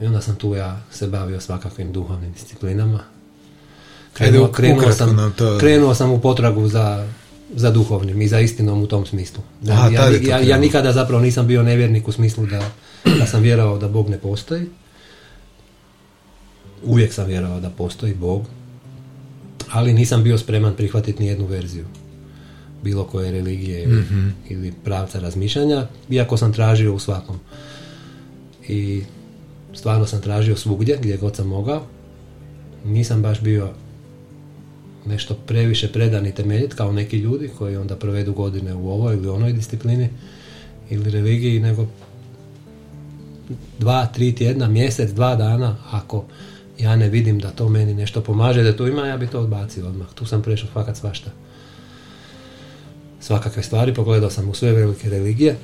[0.01, 3.01] I onda sam tu ja se bavio svakakvim duhovnim disciplinama.
[4.14, 7.09] Krenuo, krenuo, sam, to- krenuo sam u potragu za,
[7.55, 9.42] za duhovnim i za istinom u tom smislu.
[9.61, 12.62] Da, Aha, ja, ja, ja nikada zapravo nisam bio nevjernik u smislu da,
[13.18, 14.66] da sam vjerovao da Bog ne postoji.
[16.85, 18.46] Uvijek sam vjerovao da postoji Bog,
[19.70, 21.85] ali nisam bio spreman prihvatiti ni jednu verziju
[22.83, 24.05] bilo koje religije ili,
[24.48, 27.38] ili pravca razmišljanja, iako sam tražio u svakom.
[28.68, 29.03] I
[29.75, 31.83] stvarno sam tražio svugdje, gdje god sam mogao.
[32.85, 33.70] Nisam baš bio
[35.07, 39.29] nešto previše predan i temeljit kao neki ljudi koji onda provedu godine u ovoj ili
[39.29, 40.09] onoj disciplini
[40.91, 41.87] ili religiji, nego
[43.79, 46.25] dva, tri tjedna, mjesec, dva dana, ako
[46.79, 49.88] ja ne vidim da to meni nešto pomaže, da to ima, ja bi to odbacio
[49.88, 50.07] odmah.
[50.15, 51.31] Tu sam prešao fakat svašta.
[53.21, 55.57] Svakakve stvari, pogledao sam u sve velike religije,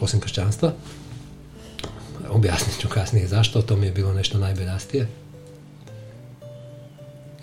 [0.00, 0.72] osim kršćanstva.
[2.30, 5.08] Objasnit ću kasnije zašto, to mi je bilo nešto najbedastije.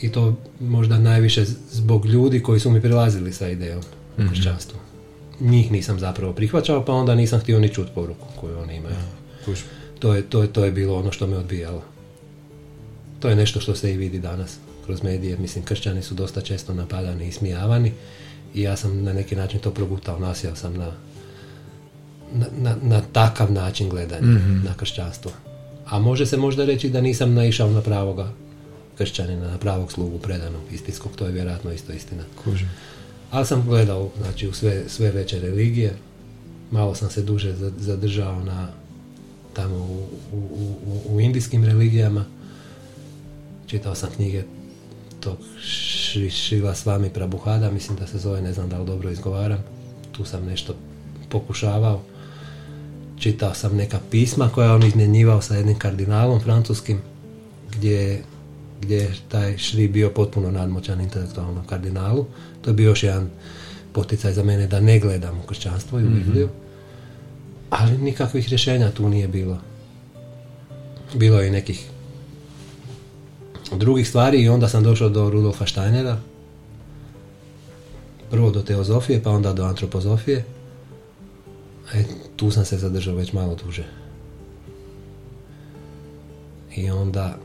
[0.01, 3.81] I to možda najviše zbog ljudi koji su mi prilazili sa idejom
[4.17, 4.79] u kršćanstvu.
[5.39, 8.95] Njih nisam zapravo prihvaćao, pa onda nisam htio ni čut poruku koju oni imaju.
[9.99, 11.81] To je, to, je, to je bilo ono što me odbijalo.
[13.19, 15.37] To je nešto što se i vidi danas kroz medije.
[15.37, 17.91] Mislim, kršćani su dosta često napadani i smijavani
[18.53, 20.91] i ja sam na neki način to progutao, nasjao sam na,
[22.33, 25.31] na, na, na takav način gledanja na kršćanstvo.
[25.85, 28.31] A može se možda reći da nisam naišao na pravoga
[28.97, 32.23] kršćanina, na pravog slugu predanog istinskog, to je vjerojatno isto istina.
[32.43, 32.69] Kužim.
[33.31, 35.95] Ali sam gledao znači, u sve, sve veće religije,
[36.71, 38.67] malo sam se duže za- zadržao na
[39.53, 40.37] tamo u, u,
[40.85, 42.25] u, u indijskim religijama.
[43.67, 44.43] Čitao sam knjige
[45.19, 45.37] tog
[46.29, 49.63] Šiva Svami Prabhupada, mislim da se zove, ne znam da li dobro izgovaram.
[50.11, 50.75] Tu sam nešto
[51.29, 52.01] pokušavao.
[53.19, 57.01] Čitao sam neka pisma koja on izmjenjivao sa jednim kardinalom francuskim,
[57.77, 58.23] gdje,
[58.85, 62.25] gdje je taj Šri bio potpuno nadmoćan intelektualnom kardinalu.
[62.61, 63.29] To je bio još jedan
[63.93, 66.49] poticaj za mene da ne gledam u kršćanstvo i u Bibliju.
[67.69, 69.57] Ali nikakvih rješenja tu nije bilo.
[71.13, 71.89] Bilo je i nekih
[73.71, 76.19] drugih stvari i onda sam došao do Rudolfa Steinera.
[78.31, 80.45] Prvo do teozofije, pa onda do antropozofije.
[81.93, 82.03] E,
[82.35, 83.83] tu sam se zadržao već malo duže.
[86.75, 87.37] I onda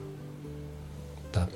[1.33, 1.47] ta,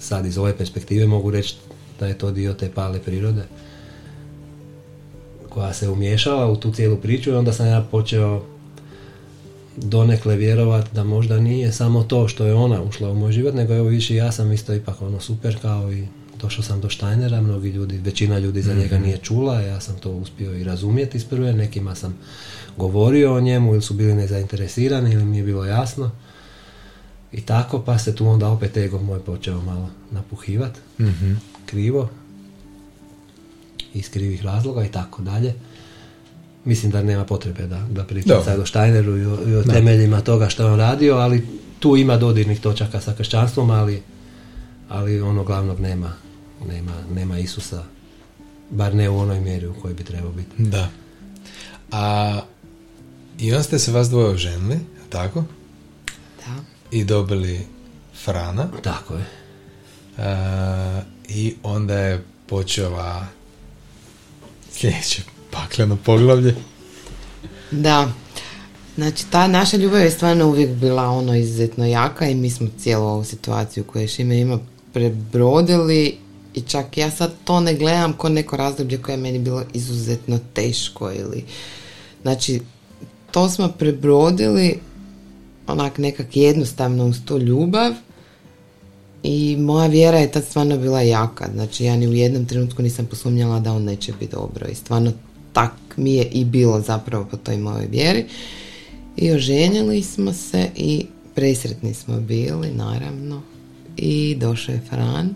[0.00, 1.56] sad iz ove perspektive mogu reći
[2.00, 3.42] da je to dio te pale prirode
[5.48, 8.42] koja se umiješala u tu cijelu priču i onda sam ja počeo
[9.76, 13.74] donekle vjerovat da možda nije samo to što je ona ušla u moj život, nego
[13.74, 16.06] evo više ja sam isto ipak ono super kao i
[16.40, 20.10] došao sam do Steinera, mnogi ljudi, većina ljudi za njega nije čula, ja sam to
[20.10, 22.18] uspio i razumjeti iz prve, nekima sam
[22.76, 26.10] govorio o njemu ili su bili nezainteresirani ili mi je bilo jasno.
[27.32, 31.32] I tako, pa se tu onda opet ego moj počeo malo napuhivat, Mhm.
[31.66, 32.08] krivo,
[33.94, 35.54] iz krivih razloga i tako dalje.
[36.64, 38.44] Mislim da nema potrebe da, da pričam Dobro.
[38.44, 41.46] sad o Steineru i o, i o temeljima toga što je on radio, ali
[41.78, 44.02] tu ima dodirnih točaka sa kršćanstvom, ali,
[44.88, 46.12] ali ono glavnog nema,
[46.66, 47.82] nema, nema Isusa,
[48.70, 50.50] bar ne u onoj mjeri u kojoj bi trebao biti.
[50.58, 50.88] Da.
[51.92, 52.40] A
[53.38, 55.44] i onda ste se vas dvoje oženili, tako?
[56.90, 57.60] I dobili
[58.24, 58.68] Frana.
[58.82, 59.24] Tako je.
[60.18, 63.26] E, I onda je počela
[64.72, 66.54] sljedeće pakleno poglavlje.
[67.70, 68.12] Da.
[68.94, 73.06] Znači, ta naša ljubav je stvarno uvijek bila ono izuzetno jaka i mi smo cijelu
[73.06, 74.58] ovu situaciju koju Šime ima
[74.92, 76.18] prebrodili
[76.54, 80.38] i čak ja sad to ne gledam kao neko razdoblje koje je meni bilo izuzetno
[80.54, 81.44] teško ili
[82.22, 82.60] znači
[83.30, 84.78] to smo prebrodili
[85.70, 87.92] onak nekak jednostavno uz tu ljubav
[89.22, 91.48] i moja vjera je tad stvarno bila jaka.
[91.54, 95.12] Znači ja ni u jednom trenutku nisam posumnjala da on neće biti dobro i stvarno
[95.52, 98.24] tak mi je i bilo zapravo po toj mojoj vjeri.
[99.16, 103.42] I oženjeli smo se i presretni smo bili, naravno.
[103.96, 105.34] I došao je Fran.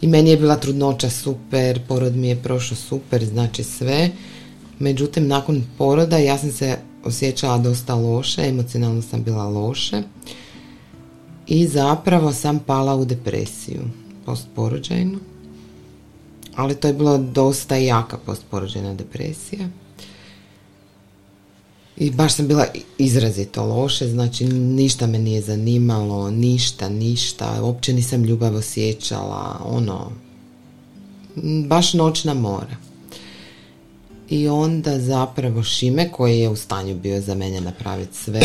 [0.00, 4.10] I meni je bila trudnoća super, porod mi je prošao super, znači sve.
[4.78, 10.02] Međutim, nakon poroda ja sam se osjećala dosta loše, emocionalno sam bila loše
[11.46, 13.82] i zapravo sam pala u depresiju
[14.26, 15.18] postporođajnu.
[16.56, 19.68] Ali to je bilo dosta jaka postporođajna depresija.
[21.96, 22.66] I baš sam bila
[22.98, 30.12] izrazito loše, znači ništa me nije zanimalo, ništa, ništa, uopće nisam ljubav osjećala, ono,
[31.66, 32.91] baš noćna mora.
[34.32, 38.40] I onda zapravo Šime, koji je u stanju bio za mene napraviti sve,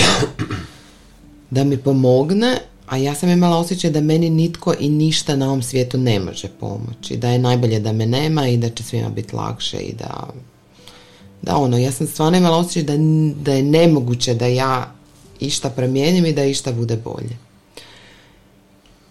[1.56, 5.62] da mi pomogne, a ja sam imala osjećaj da meni nitko i ništa na ovom
[5.62, 9.36] svijetu ne može pomoći, da je najbolje da me nema i da će svima biti
[9.36, 10.28] lakše i da
[11.42, 12.94] da ono, ja sam stvarno imala osjećaj da,
[13.44, 14.92] da je nemoguće da ja
[15.40, 17.38] išta promijenim i da išta bude bolje.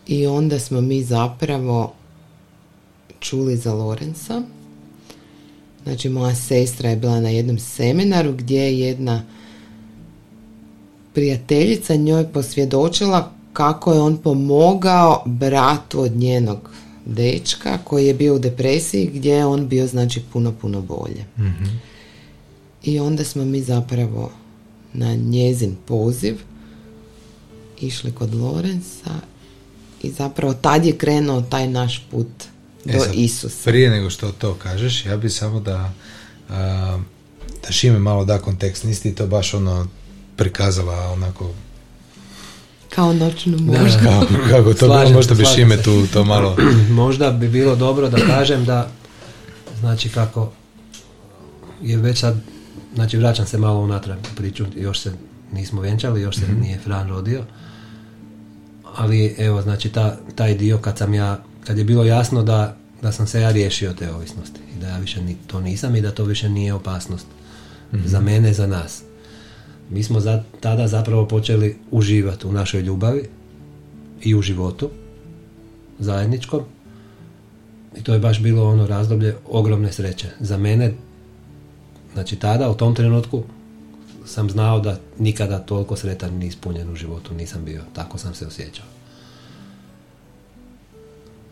[0.07, 1.93] I onda smo mi zapravo
[3.21, 4.43] čuli za Lorenza.
[5.87, 9.22] Znači, moja sestra je bila na jednom seminaru gdje je jedna
[11.14, 16.70] prijateljica njoj posvjedočila kako je on pomogao bratu od njenog
[17.05, 21.25] dečka koji je bio u depresiji gdje je on bio znači puno, puno bolje.
[21.38, 21.81] mm
[22.83, 24.31] I onda smo mi zapravo
[24.92, 26.37] na njezin poziv
[27.81, 29.20] išli kod Lorenza
[30.03, 32.29] i zapravo tad je krenuo taj naš put
[32.88, 33.70] e do Isusa.
[33.70, 35.92] Prije nego što to kažeš, ja bi samo da
[36.51, 36.99] a,
[37.66, 39.87] da Šime malo da kontekst, nisi ti to baš ono
[40.37, 41.51] prikazala onako
[42.94, 44.22] kao noćnu možda.
[44.51, 46.57] kako to bilo, možda bi Šime tu to malo...
[46.90, 48.88] možda bi bilo dobro da kažem da
[49.81, 50.53] znači kako
[51.83, 52.37] je već sad
[52.94, 55.12] znači vraćam se malo unatrag priču, još se
[55.53, 57.42] nismo vjenčali, još se mm nije Fran rodio,
[58.96, 63.12] ali evo, znači ta, taj dio kad sam ja, kad je bilo jasno da, da
[63.12, 66.11] sam se ja riješio te ovisnosti i da ja više ni, to nisam i da
[66.11, 67.26] to više nije opasnost
[67.92, 68.07] mhm.
[68.07, 69.02] za mene, za nas.
[69.90, 73.29] Mi smo za, tada zapravo počeli uživati u našoj ljubavi
[74.22, 74.90] i u životu
[75.98, 76.61] zajedničkom
[77.96, 80.29] i to je baš bilo ono razdoblje ogromne sreće.
[80.40, 80.92] Za mene
[82.16, 83.42] Znači tada, u tom trenutku,
[84.26, 87.83] sam znao da nikada toliko sretan ni ispunjen u životu nisam bio.
[87.92, 88.87] Tako sam se osjećao.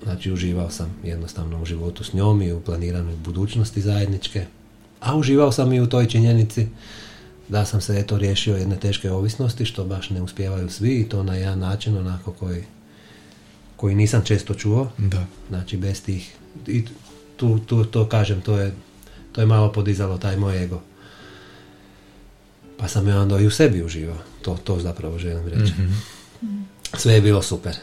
[0.05, 4.47] Znači uživao sam jednostavno u životu s njom i u planiranoj budućnosti zajedničke.
[5.01, 6.67] A uživao sam i u toj činjenici
[7.49, 11.23] da sam se eto riješio jedne teške ovisnosti što baš ne uspijevaju svi i to
[11.23, 12.64] na jedan način onako koji,
[13.77, 14.90] koji nisam često čuo.
[14.99, 15.27] Da.
[15.49, 16.35] Znači bez tih
[16.67, 16.85] i
[17.37, 18.73] tu, tu, to kažem, to je
[19.35, 20.81] to je malo podizalo taj moj ego.
[22.79, 24.19] Pa sam ja onda i u sebi uživao.
[24.43, 25.73] To, to zapravo želim reći.
[25.73, 25.93] Mhm.
[26.93, 27.75] Sve je bilo super.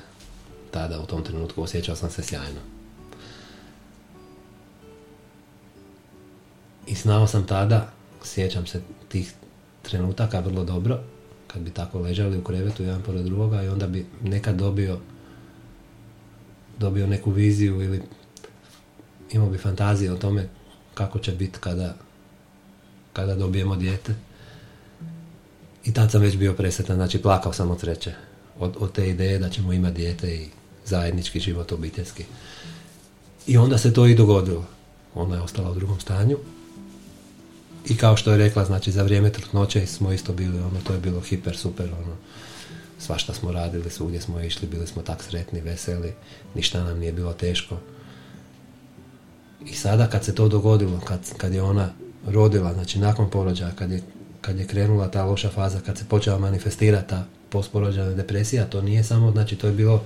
[0.72, 2.60] Tada, u tom trenutku, osjećao sam se sjajno.
[6.88, 7.92] I znao sam tada,
[8.24, 9.34] sjećam se tih
[9.82, 11.00] trenutaka vrlo dobro,
[11.48, 15.00] kad bi tako ležali u krevetu jedan pored drugoga i onda bi nekad dobio
[16.80, 18.02] dobio neku viziju ili
[19.32, 20.48] imao bi fantazije o tome
[20.94, 21.96] kako će biti kada,
[23.14, 24.16] kada dobijemo dijete.
[25.86, 28.14] I tad sam već bio presretan, znači plakao sam od sreće.
[28.60, 30.48] Od, od te ideje da ćemo imati dijete i
[30.92, 32.26] zajednički život obiteljski.
[33.48, 34.66] I onda se to i dogodilo.
[35.16, 36.38] Ona je ostala u drugom stanju.
[37.90, 41.00] I kao što je rekla, znači za vrijeme trudnoće smo isto bili, ono, to je
[41.00, 42.16] bilo hiper, super, ono,
[43.00, 46.14] svašta smo radili, svugdje smo išli, bili smo tak sretni, veseli,
[46.56, 47.78] ništa nam nije bilo teško.
[49.66, 51.90] I sada kad se to dogodilo, kad, kad je ona
[52.28, 54.02] rodila, znači nakon porođaja, kad je,
[54.42, 59.04] kad je krenula ta loša faza, kad se počela manifestirati ta postporođajna depresija, to nije
[59.04, 60.04] samo, znači to je bilo,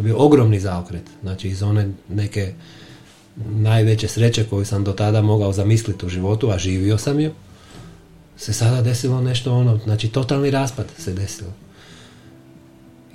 [0.00, 1.02] to je bio ogromni zaokret.
[1.22, 2.52] Znači iz one neke
[3.36, 7.32] najveće sreće koju sam do tada mogao zamisliti u životu, a živio sam ju,
[8.36, 11.50] se sada desilo nešto ono, znači totalni raspad se desilo.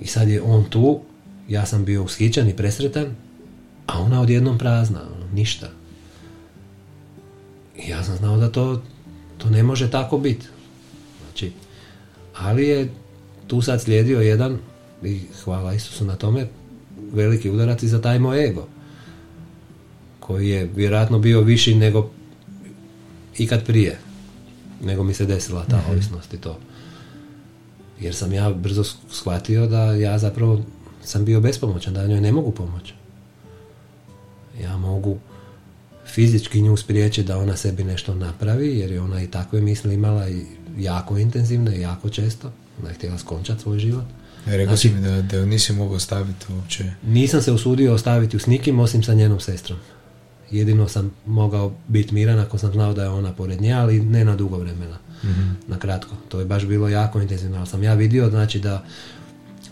[0.00, 1.00] I sad je on tu,
[1.48, 3.16] ja sam bio ushićen i presretan,
[3.86, 5.66] a ona odjednom prazna, ono, ništa.
[7.76, 8.82] I ja sam znao da to,
[9.38, 10.46] to ne može tako biti.
[11.24, 11.52] Znači,
[12.36, 12.90] ali je
[13.46, 14.58] tu sad slijedio jedan,
[15.02, 16.46] i hvala Isusu na tome,
[17.12, 18.66] veliki udarac i za taj moj ego.
[20.20, 22.10] Koji je vjerojatno bio viši nego
[23.38, 23.98] ikad prije.
[24.84, 25.90] Nego mi se desila ta Mhm.
[25.90, 26.58] ovisnost i to.
[28.00, 30.62] Jer sam ja brzo shvatio da ja zapravo
[31.04, 32.94] sam bio bespomoćan, da njoj ne mogu pomoći.
[34.62, 35.18] Ja mogu
[36.06, 40.28] fizički nju spriječiti da ona sebi nešto napravi, jer je ona i takve misli imala
[40.28, 40.42] i
[40.78, 42.52] jako intenzivne i jako često.
[42.80, 44.04] Ona je htjela skončati svoj život.
[44.46, 46.84] E, Rekao Znači- si mi da, da nisi mogao staviti uopće.
[47.02, 49.78] Nisam se usudio ostaviti s nikim osim sa njenom sestrom.
[50.50, 54.24] Jedino sam mogao biti miran ako sam znao da je ona pored nje, ali ne
[54.24, 54.98] na dugo vremena.
[55.68, 56.16] Na kratko.
[56.28, 57.56] To je baš bilo jako intenzivno.
[57.58, 58.84] Ali sam ja vidio znači da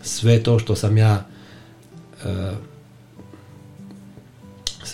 [0.02, 1.26] sve to što sam ja
[2.24, 2.52] e,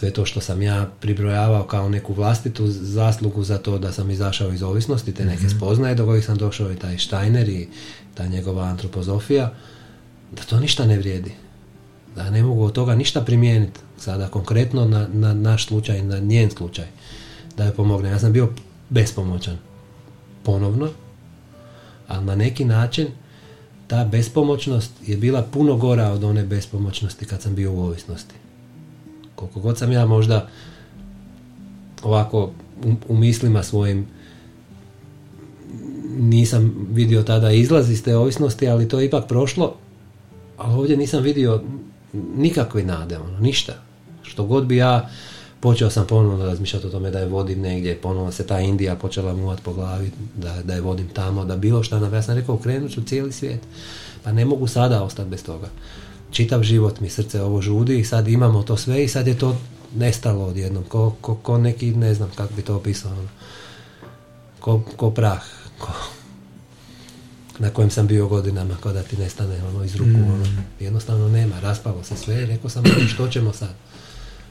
[0.01, 4.53] sve to što sam ja pribrojavao kao neku vlastitu zaslugu za to da sam izašao
[4.53, 7.69] iz ovisnosti, te neke spoznaje do kojih sam došao i taj Steiner i
[8.15, 9.55] ta njegova antropozofija,
[10.33, 11.33] da to ništa ne vrijedi.
[12.17, 16.51] Da ne mogu od toga ništa primijeniti sada konkretno na, na naš slučaj, na njen
[16.51, 16.87] slučaj.
[17.57, 18.11] Da je pomogne.
[18.11, 18.49] Ja sam bio
[18.89, 19.59] bespomoćan.
[20.43, 20.89] Ponovno.
[22.09, 23.09] Ali na neki način
[23.87, 28.40] ta bespomoćnost je bila puno gora od one bespomoćnosti kad sam bio u ovisnosti.
[29.41, 30.49] Koliko god sam ja možda
[32.03, 32.51] ovako
[32.85, 34.07] u, u mislima svojim
[36.19, 39.75] nisam vidio tada izlaz iz te ovisnosti, ali to je ipak prošlo.
[40.57, 41.63] Ali ovdje nisam vidio
[42.37, 43.73] nikakve nade, ono, ništa.
[44.23, 45.09] Što god bi ja
[45.61, 49.35] počeo sam ponovno razmišljati o tome da je vodim negdje, ponovno se ta Indija počela
[49.35, 52.57] muvat po glavi, da, da je vodim tamo, da bilo šta nam, ja sam rekao
[52.57, 53.61] krenut ću cijeli svijet.
[54.25, 55.69] Pa ne mogu sada ostati bez toga.
[56.31, 59.57] Čitav život mi srce ovo žudi i sad imamo to sve i sad je to
[59.97, 63.29] nestalo odjednom, ko, ko, ko neki, ne znam kako bi to opisao, ono.
[64.61, 65.43] ko, ko prah,
[65.79, 65.93] ko,
[67.59, 70.47] na kojem sam bio godinama, kao da ti nestane ono iz ruku, ono,
[70.81, 73.75] jednostavno nema, raspalo se sve, rekao sam što ćemo sad,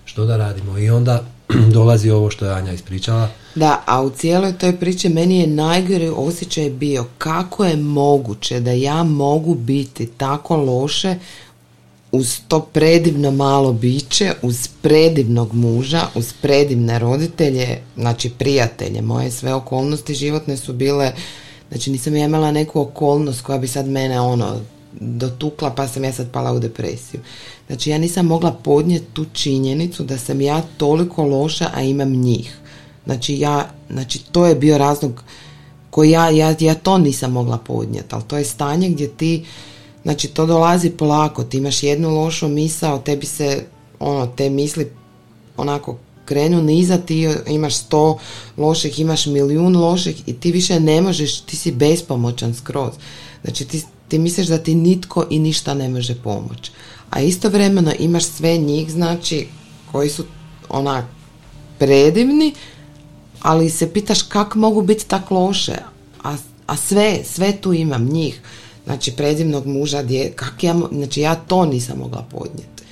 [0.05, 0.77] što da radimo?
[0.77, 1.23] I onda
[1.73, 6.07] dolazi ovo što je Anja ispričala, Da, a u cijeloj toj priči meni je najgori
[6.15, 11.15] osjećaj bio kako je moguće da ja mogu biti tako loše
[12.11, 19.01] uz to predivno malo biće, uz predivnog muža, uz predivne roditelje, znači prijatelje.
[19.01, 21.13] Moje sve okolnosti životne su bile,
[21.69, 24.59] znači nisam ja imala neku okolnost koja bi sad mene ono
[24.99, 27.21] dotukla pa sam ja sad pala u depresiju.
[27.67, 32.57] Znači ja nisam mogla podnijeti tu činjenicu da sam ja toliko loša, a imam njih.
[33.05, 35.23] Znači ja, znači to je bio razlog
[35.89, 39.45] koji ja, ja, ja to nisam mogla podnijeti, ali to je stanje gdje ti,
[40.03, 43.63] znači to dolazi polako, ti imaš jednu lošu misao, tebi se,
[43.99, 44.91] ono, te misli
[45.57, 48.17] onako krenu niza, ti imaš sto
[48.57, 52.93] loših, imaš milijun loših i ti više ne možeš, ti si bespomoćan skroz.
[53.43, 56.71] Znači ti, ti misliš da ti nitko i ništa ne može pomoći.
[57.09, 59.47] A istovremeno imaš sve njih, znači,
[59.91, 60.23] koji su
[60.69, 61.05] onak
[61.79, 62.53] predivni,
[63.41, 65.77] ali se pitaš kak mogu biti tak loše,
[66.23, 66.35] a,
[66.67, 68.41] a sve, sve tu imam njih,
[68.89, 72.83] znači predivnog muža, dje, kak ja, znači ja to nisam mogla podnijeti.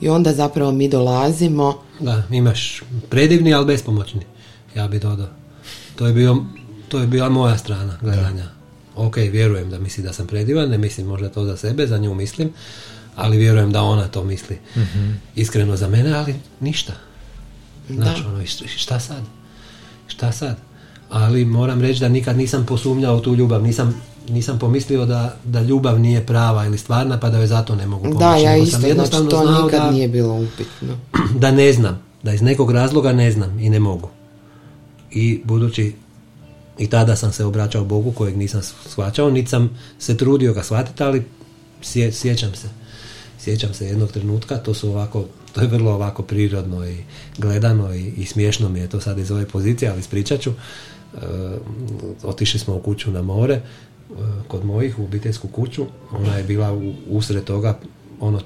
[0.00, 4.20] I onda zapravo mi dolazimo, Da, imaš predivni, ali bespomoćni.
[4.74, 5.28] Ja bi dodao.
[5.96, 6.44] To je, bio,
[6.88, 8.44] to je bila moja strana gledanja.
[8.96, 12.14] Ok, vjerujem da misli da sam predivan, ne mislim možda to za sebe, za nju
[12.14, 12.52] mislim,
[13.16, 14.58] ali vjerujem da ona to misli
[15.34, 16.92] iskreno za mene, ali ništa.
[17.90, 19.22] Znači, ono, šta sad?
[20.06, 20.56] Šta sad?
[21.10, 25.62] Ali moram reći da nikad nisam posumnjao u tu ljubav, nisam, nisam pomislio da, da
[25.62, 28.18] ljubav nije prava ili stvarna, pa da joj zato ne mogu pomoći.
[28.20, 30.98] da, ja isto, sam znači jednostavno to znao nikad da- nije bilo upitno.
[31.40, 34.08] da ne znam, da iz nekog razloga ne znam i ne mogu.
[35.10, 35.94] I budući
[36.78, 41.02] i tada sam se obraćao Bogu kojeg nisam shvaćao, niti sam se trudio ga shvatiti,
[41.02, 41.24] ali
[41.82, 42.68] sje- sjećam se.
[43.40, 46.96] Sjećam se jednog trenutka, to su ovako, to je vrlo ovako prirodno i
[47.38, 50.50] gledano i, i smiješno mi je to sad iz ove pozicije, ali ispričat ću.
[50.50, 51.18] E,
[52.22, 53.60] otišli smo u kuću na more,
[54.48, 57.78] kod mojih u obiteljsku kuću, ona je bila u, usred toga,
[58.20, 58.40] ono,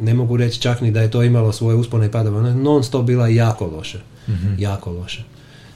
[0.00, 2.54] ne mogu reći čak ni da je to imalo svoje uspone i padove, ona je
[2.54, 4.00] non stop bila jako loše,
[4.58, 5.24] jako loše.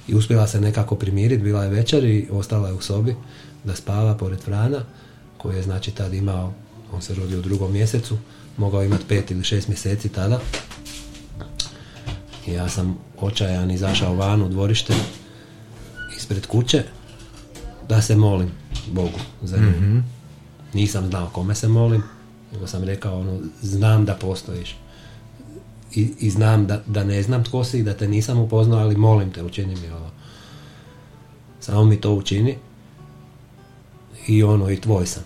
[0.09, 3.14] I uspjela se nekako primiriti, bila je večer i ostala je u sobi
[3.64, 4.84] da spava pored Frana,
[5.39, 6.53] koji je znači tad imao,
[6.93, 8.18] on se rodio u drugom mjesecu,
[8.57, 10.41] mogao imati pet ili šest mjeseci tada.
[12.47, 14.95] I ja sam očajan izašao van u dvorište
[16.16, 16.82] ispred kuće
[17.89, 18.51] da se molim
[18.93, 20.03] Bogu za nju.
[20.74, 22.03] Nisam znao kome se molim,
[22.53, 24.76] nego sam rekao ono, znam da postojiš.
[25.95, 28.97] I, i znam da, da ne znam tko si i da te nisam upoznao, ali
[28.97, 30.11] molim te, učini mi ovo.
[31.61, 32.57] Samo mi to učini.
[34.28, 35.22] i ono i tvoj sam.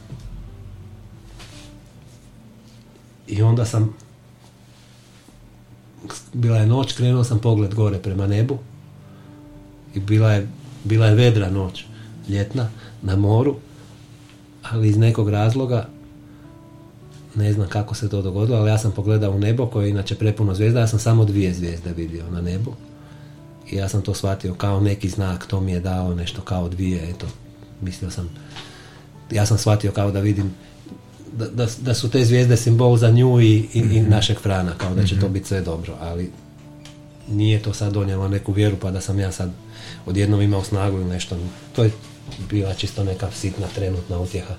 [3.26, 3.94] I onda sam
[6.32, 8.58] bila je noć, krenuo sam pogled gore prema nebu
[9.94, 10.48] i bila je,
[10.84, 11.84] bila je vedra noć,
[12.28, 12.70] ljetna,
[13.02, 13.56] na moru,
[14.62, 15.88] ali iz nekog razloga
[17.34, 20.14] ne znam kako se to dogodilo, ali ja sam pogledao u nebo koje je inače
[20.14, 22.72] prepuno zvijezda, ja sam samo dvije zvijezde vidio na nebu.
[23.70, 27.10] I ja sam to shvatio kao neki znak, to mi je dao nešto kao dvije,
[27.10, 27.26] eto,
[27.80, 28.28] mislio sam,
[29.30, 30.54] ja sam shvatio kao da vidim
[31.32, 34.10] da, da, da su te zvijezde simbol za nju i, i, Mhm.
[34.10, 36.30] našeg frana, kao da će to biti sve dobro, ali
[37.28, 39.50] nije to sad donijelo neku vjeru pa da sam ja sad
[40.06, 41.36] odjednom imao snagu ili nešto.
[41.76, 41.90] To je
[42.50, 44.54] bila čisto neka sitna trenutna utjeha.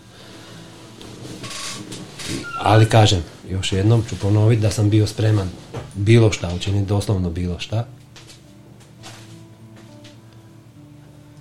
[2.62, 5.50] Ali kažem, još jednom ću ponoviti da sam bio spreman
[5.94, 7.86] bilo šta učiniti, doslovno bilo šta.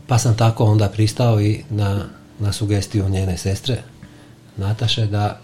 [0.06, 2.04] Pa sam tako onda pristao i na,
[2.38, 3.82] na sugestiju njene sestre,
[4.56, 5.40] Nataše, da,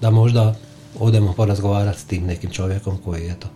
[0.00, 0.54] da možda
[0.98, 3.48] odemo porazgovarati s tim nekim čovjekom koji eto,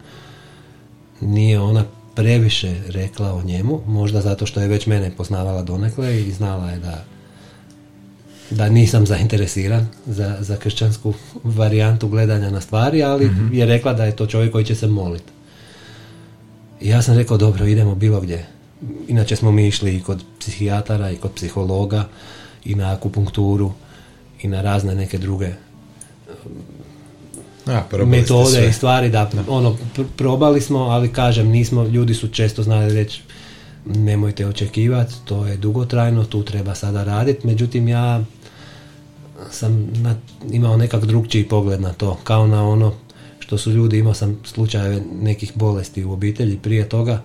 [1.20, 1.84] nije ona
[2.14, 6.78] previše rekla o njemu, možda zato što je već mene poznavala donekle i znala je
[6.78, 7.04] da
[8.50, 14.16] da nisam zainteresiran za, za kršćansku varijantu gledanja na stvari, ali je rekla da je
[14.16, 15.32] to čovjek koji će se moliti.
[16.80, 18.46] I ja sam rekao, dobro, idemo bilo gdje.
[19.08, 22.08] Inače smo mi išli i kod psihijatara i kod psihologa
[22.64, 23.72] i na akupunkturu
[24.42, 25.52] i na razne neke druge
[27.66, 32.62] A, metode i stvari da, ono pr- probali smo ali kažem nismo ljudi su često
[32.62, 33.22] znali reći
[33.84, 38.24] nemojte očekivati to je dugotrajno tu treba sada raditi međutim ja
[39.50, 40.16] sam na,
[40.50, 42.92] imao nekak drugčiji pogled na to kao na ono
[43.38, 47.22] što su ljudi imao sam slučajeve nekih bolesti u obitelji prije toga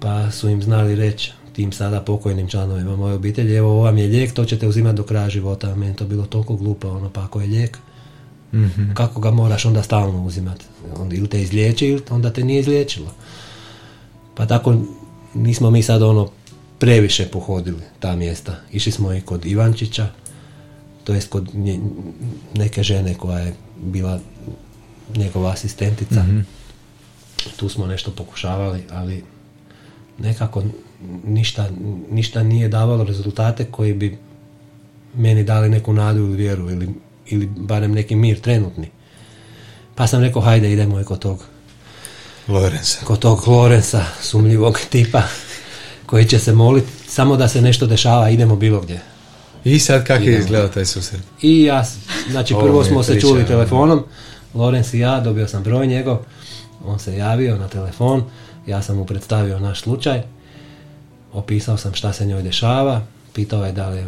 [0.00, 4.06] pa su im znali reći tim sada pokojnim članovima moje obitelji evo ovo vam je
[4.06, 5.74] lijek to ćete uzimati do kraja života.
[5.74, 7.78] Meni to bilo toliko glupo ono pa ako je lijek
[8.54, 8.92] Mhm.
[8.94, 10.64] kako ga moraš onda stalno uzimati.
[10.96, 13.14] Onda ili te izliječi ili onda te nije izliječilo.
[14.34, 14.74] Pa tako
[15.34, 16.28] nismo mi sad ono
[16.78, 18.56] previše pohodili ta mjesta.
[18.72, 20.08] Išli smo i kod Ivančića,
[21.04, 21.80] to jest kod nje-
[22.54, 24.20] neke žene koja je bila
[25.16, 26.24] njegova asistentica.
[27.56, 29.24] Tu smo nešto pokušavali, ali
[30.18, 30.62] nekako
[31.24, 31.68] ništa,
[32.10, 34.18] ništa nije davalo rezultate koji bi
[35.14, 36.88] meni dali neku nadu ili vjeru ili,
[37.32, 38.90] ili barem neki mir trenutni.
[39.94, 41.44] Pa sam rekao, hajde idemo i kod tog,
[42.48, 42.98] Lorenza.
[43.04, 45.22] kod tog Lorensa, sumljivog tipa,
[46.06, 49.00] koji će se moliti samo da se nešto dešava, idemo bilo gdje.
[49.64, 51.20] I sad kako je izgledao taj susret?
[51.42, 51.84] I ja,
[52.30, 53.48] znači prvo smo se priča, čuli ono.
[53.48, 54.04] telefonom,
[54.54, 56.18] Lorenz i ja, dobio sam broj njegov,
[56.84, 58.24] on se javio na telefon,
[58.66, 60.22] ja sam mu predstavio naš slučaj,
[61.32, 63.02] opisao sam šta se njoj dešava,
[63.32, 64.04] pitao je da li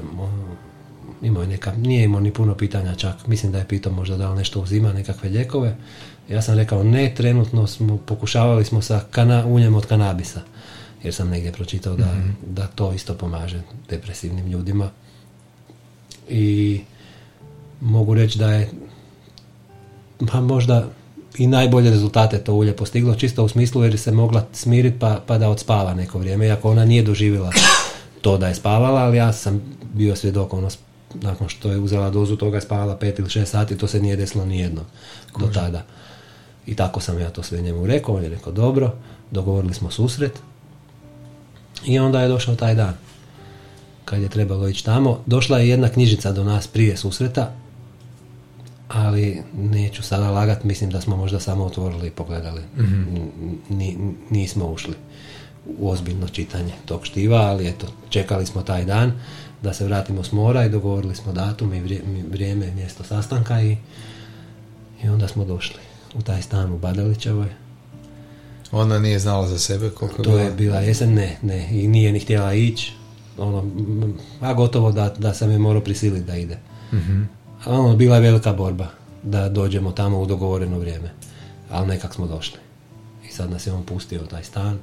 [1.25, 4.31] imao je neka, nije imao ni puno pitanja čak, mislim da je pitao možda da
[4.31, 5.77] li nešto uzima, nekakve lijekove.
[6.29, 10.41] Ja sam rekao ne, trenutno smo, pokušavali smo sa kana, uljem od kanabisa,
[11.03, 12.15] jer sam negdje pročitao da,
[12.47, 14.91] da to isto pomaže depresivnim ljudima.
[16.29, 16.81] I
[17.81, 18.71] mogu reći da je
[20.33, 20.89] pa možda
[21.39, 25.39] i najbolje rezultate to ulje postiglo, čisto u smislu jer se mogla smiriti pa, pa
[25.39, 27.53] da odspava neko vrijeme, iako ona nije doživjela
[28.23, 29.63] to da je spavala, ali ja sam
[29.93, 30.69] bio svjedok, ono,
[31.15, 34.45] nakon što je uzela dozu toga spavala pet ili šest sati, to se nije desilo
[34.45, 34.83] nijedno
[35.39, 35.85] do tada.
[36.67, 38.93] I tako sam ja to sve njemu rekao, on je rekao dobro,
[39.31, 40.39] dogovorili smo susret
[41.87, 42.95] i onda je došao taj dan
[44.05, 45.21] kad je trebalo ići tamo.
[45.27, 47.53] Došla je jedna knjižica do nas prije susreta,
[48.89, 52.63] ali neću sada lagat, mislim da smo možda samo otvorili i pogledali.
[52.79, 53.31] N-
[53.69, 54.95] ni- nismo ušli
[55.79, 59.13] u ozbiljno čitanje tog štiva, ali eto, čekali smo taj dan
[59.65, 61.81] da se vratimo s mora i dogovorili smo datum i
[62.31, 63.77] vrijeme i mjesto sastanka i,
[65.05, 65.81] i onda smo došli
[66.15, 67.49] u taj stan u Badalićevoj.
[68.73, 70.81] Ona nije znala za sebe koliko To je bila.
[70.81, 72.93] jesen, ne, ne, i nije ni htjela ići.
[73.39, 73.65] Ono,
[74.41, 76.59] a gotovo da, da sam je morao prisiliti da ide.
[77.65, 78.87] A ono, bila je velika borba
[79.23, 81.11] da dođemo tamo u dogovoreno vrijeme.
[81.71, 82.59] Ali nekak smo došli.
[83.29, 84.79] I sad nas je on pustio u taj stan.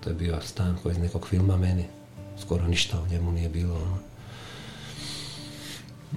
[0.00, 1.84] To je bio stan koji iz nekog filma meni.
[2.42, 3.74] Skoro ništa u njemu nije bilo.
[3.74, 3.98] Ono.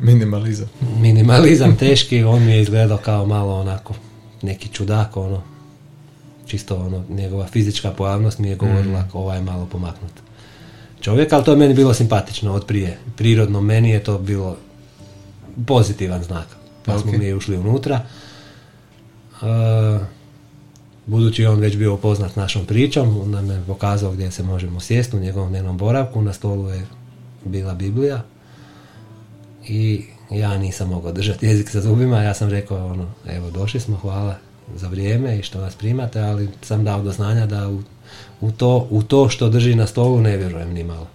[0.01, 0.69] Minimalizam.
[0.99, 3.93] Minimalizam teški, on mi je izgledao kao malo onako
[4.41, 5.41] neki čudak, ono.
[6.45, 10.11] Čisto ono, njegova fizička pojavnost mi je govorila ovaj je malo pomaknut
[11.03, 12.97] čovjek, ali to je meni bilo simpatično od prije.
[13.15, 14.57] Prirodno meni je to bilo
[15.65, 16.47] pozitivan znak.
[16.85, 17.17] Pa smo Ok.
[17.17, 18.01] mi ušli unutra.
[19.41, 19.45] E,
[21.05, 24.79] budući je on već bio upoznat našom pričom, on nam je pokazao gdje se možemo
[24.79, 26.21] sjesti u njegovom dnevnom boravku.
[26.21, 26.85] Na stolu je
[27.45, 28.23] bila Biblija.
[29.67, 33.97] i ja nisam mogao držati jezik sa zubima, ja sam rekao ono, evo došli smo,
[33.97, 34.35] hvala
[34.75, 37.81] za vrijeme i što nas primate, ali sam dao do znanja da u,
[38.41, 41.07] u, to, u to što drži na stolu ne vjerujem ni malo.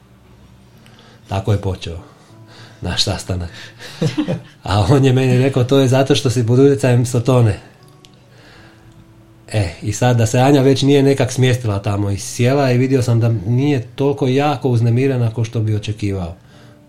[1.28, 1.98] Tako je počeo
[2.80, 3.50] naš sastanak.
[4.62, 7.60] A on je meni rekao, to je zato što si pod utjecajem Sotone.
[9.52, 13.02] E, i sad da se Anja već nije nekak smjestila tamo i sjela i vidio
[13.02, 16.34] sam da nije toliko jako uznemirena kao što bi očekivao.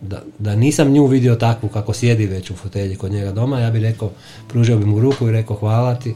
[0.01, 3.71] Da, da nisam nju vidio takvu kako sjedi već u fotelji kod njega doma, ja
[3.71, 4.11] bih rekao,
[4.47, 6.15] pružio bi mu ruku i rekao hvala ti.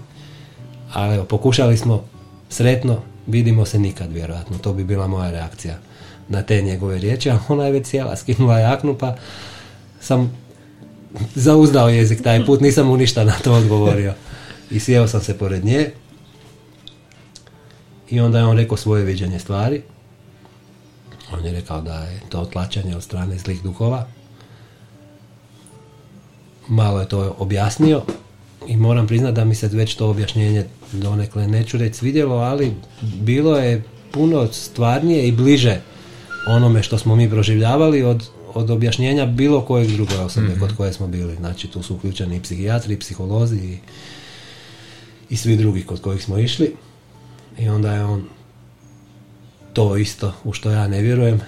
[0.93, 2.03] Ali evo, pokušali smo
[2.49, 5.77] sretno, vidimo se nikad vjerojatno, to bi bila moja reakcija
[6.29, 9.15] na te njegove riječi, a ona je već sjela, skinula jaknu pa
[9.99, 10.37] sam
[11.35, 14.13] zauzdao jezik taj put, nisam mu ništa na to odgovorio.
[14.71, 15.91] I sjeo sam se pored nje
[18.13, 19.81] i onda je on rekao svoje viđenje stvari.
[21.33, 24.07] On je rekao da je to otlačanje od strane zlih duhova.
[26.67, 28.01] Malo je to objasnio
[28.67, 33.57] i moram priznati da mi se već to objašnjenje donekle neću reći svidjelo, ali bilo
[33.57, 35.81] je puno stvarnije i bliže
[36.47, 40.93] onome što smo mi proživljavali od, od objašnjenja bilo kojeg druge osobe mm kod koje
[40.93, 41.35] smo bili.
[41.35, 43.77] Znači tu su uključeni i psihijatri, i psiholozi i,
[45.29, 46.75] i svi drugi kod kojih smo išli.
[47.57, 48.23] I onda je on
[49.73, 51.41] to isto u što ja ne vjerujem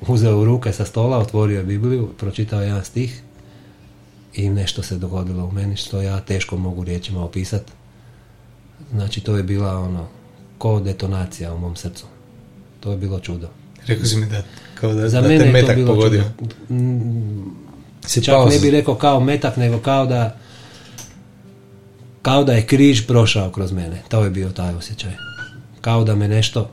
[0.00, 3.22] uzeo u ruke sa stola, otvorio Bibliju, pročitao jedan stih
[4.34, 7.72] i nešto se dogodilo u meni što ja teško mogu riječima opisati.
[8.92, 10.08] Znači to je bila ono
[10.58, 12.06] ko detonacija u mom srcu.
[12.80, 13.48] To je bilo čudo.
[13.86, 14.42] Rekao si mi da
[14.74, 16.24] kao da, Za da mene te je to metak bilo pogodio.
[16.38, 16.54] čudo.
[18.06, 20.36] Si Čak ne bi rekao kao metak, nego kao da
[22.22, 24.02] kao da je križ prošao kroz mene.
[24.08, 25.27] To je bio taj osjećaj.
[25.80, 26.70] Kao da me nešto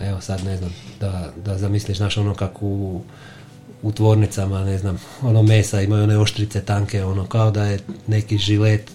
[0.00, 3.02] evo sad ne znam, da, da zamisliš znaš ono kako u,
[3.82, 8.38] u tvornicama, ne znam, ono mesa imaju one oštrice tanke, ono kao da je neki
[8.38, 8.90] žilet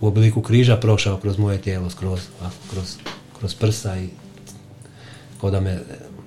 [0.00, 2.96] u obliku križa prošao kroz moje tijelo, skroz, ovako, kroz,
[3.38, 4.08] kroz prsa i
[5.40, 5.78] kao da me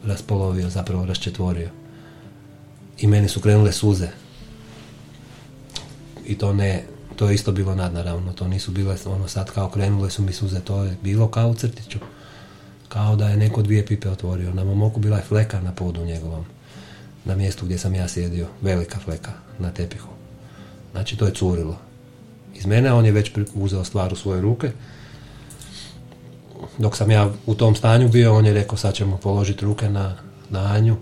[0.06, 1.70] raspolovio, zapravo raščetvorio.
[3.00, 4.08] I meni su krenule suze.
[6.26, 6.84] I to ne,
[7.18, 10.59] to je isto bilo nadnaravno, to nisu bile ono sad kao krenule su mi suze,
[10.59, 11.99] to je bilo kao u crtiću.
[12.89, 14.53] Kao da je neko dvije pipe otvorio.
[14.53, 16.45] Na mom oku bila je fleka na podu njegovom.
[17.26, 18.47] Na mjestu gdje sam ja sjedio.
[18.61, 20.09] Velika fleka na tepihu.
[20.91, 21.78] Znači to je curilo.
[22.55, 24.72] Iz mene on je već uzeo stvar u svoje ruke.
[26.78, 30.15] Dok sam ja u tom stanju bio, on je rekao sad ćemo položiti ruke na,
[30.49, 30.97] na Anju.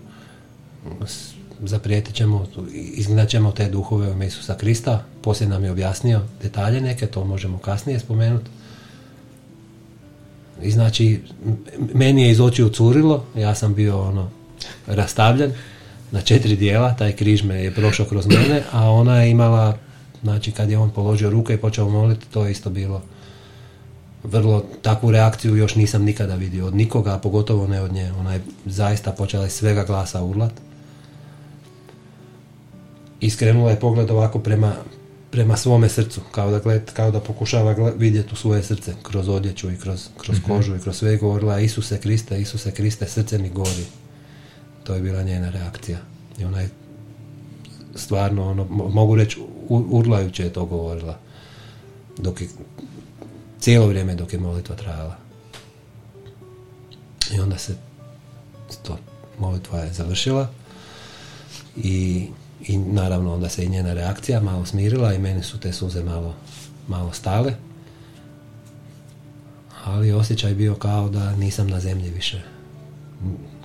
[1.63, 5.03] Zaprijetit ćemo, izgnat ćemo te duhove u Isusa Krista.
[5.21, 8.49] Poslije nam je objasnio detalje neke, to možemo kasnije spomenuti.
[10.61, 11.21] I znači,
[11.93, 14.29] meni je iz očiju curilo, ja sam bio ono,
[14.87, 15.51] rastavljen
[16.11, 19.77] na četiri dijela, taj križ me je prošao kroz mene, a ona je imala,
[20.23, 23.01] znači kad je on položio ruke i počeo moliti, to je isto bilo
[24.23, 28.11] vrlo takvu reakciju još nisam nikada vidio od nikoga, a pogotovo ne od nje.
[28.19, 30.51] Ona je zaista počela iz svega glasa urlat.
[33.19, 34.75] Iskrenula je pogled ovako prema,
[35.31, 39.71] prema svome srcu, kao da, gled, kao da pokušava vidjeti u svoje srce kroz odjeću
[39.71, 43.49] i kroz, kroz kožu i kroz sve i govorila Isuse Kriste, Isuse Kriste, srce mi
[43.49, 43.85] gori.
[44.83, 45.97] To je bila njena reakcija.
[46.39, 46.69] I ona je
[47.95, 49.39] stvarno, ono, mo- mogu reći,
[49.69, 51.19] urlajuće je to govorila.
[52.17, 52.47] Dok je,
[53.59, 55.17] cijelo vrijeme dok je molitva trajala.
[57.35, 57.75] I onda se
[58.83, 58.97] to,
[59.39, 60.49] molitva je završila
[61.77, 62.27] i,
[62.67, 66.35] i naravno onda se i njena reakcija malo smirila i meni su te suze malo,
[66.87, 67.53] malo stale.
[69.85, 72.41] Ali osjećaj bio kao da nisam na zemlji više.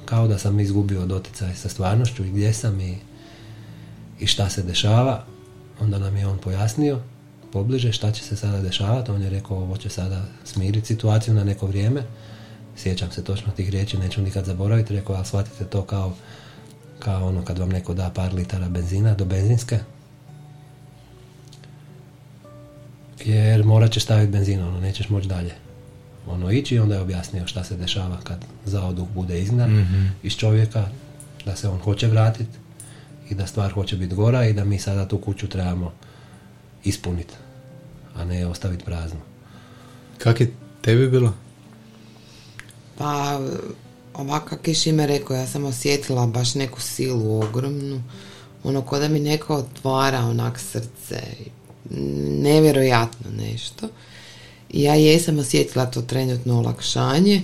[0.05, 2.98] Kao da sam izgubio doticaj sa stvarnošću i gdje sam i,
[4.20, 5.24] i šta se dešava.
[5.80, 7.01] Onda nam je on pojasnio
[7.53, 9.11] pobliže šta će se sada dešavati.
[9.11, 12.03] On je rekao ovo će sada smiriti situaciju na neko vrijeme.
[12.76, 14.94] Sjećam se točno tih riječi, neću nikad zaboraviti.
[14.94, 16.14] Rekao, ali shvatite to kao,
[17.01, 19.78] kao ono kad vam neko da par litara benzina do benzinske.
[23.24, 25.55] Jer morat ćeš staviti benzin, ono, nećeš moći dalje
[26.26, 29.86] ono ići i onda je objasnio šta se dešava kad zaoduh bude izgnan
[30.22, 30.84] iz čovjeka,
[31.44, 32.59] da se on hoće vratiti
[33.30, 35.92] i da stvar hoće biti gora i da mi sada tu kuću trebamo
[36.84, 37.34] ispuniti,
[38.14, 39.20] a ne ostaviti praznu.
[40.18, 41.34] Kak je tebi bilo?
[42.98, 43.40] Pa,
[44.21, 48.03] ovako kak je Šime rekao, ja sam osjetila baš neku silu ogromnu,
[48.64, 51.23] ono ko da mi neko otvara onak srce,
[52.41, 53.89] nevjerojatno nešto.
[54.71, 57.43] I ja jesam osjetila to trenutno olakšanje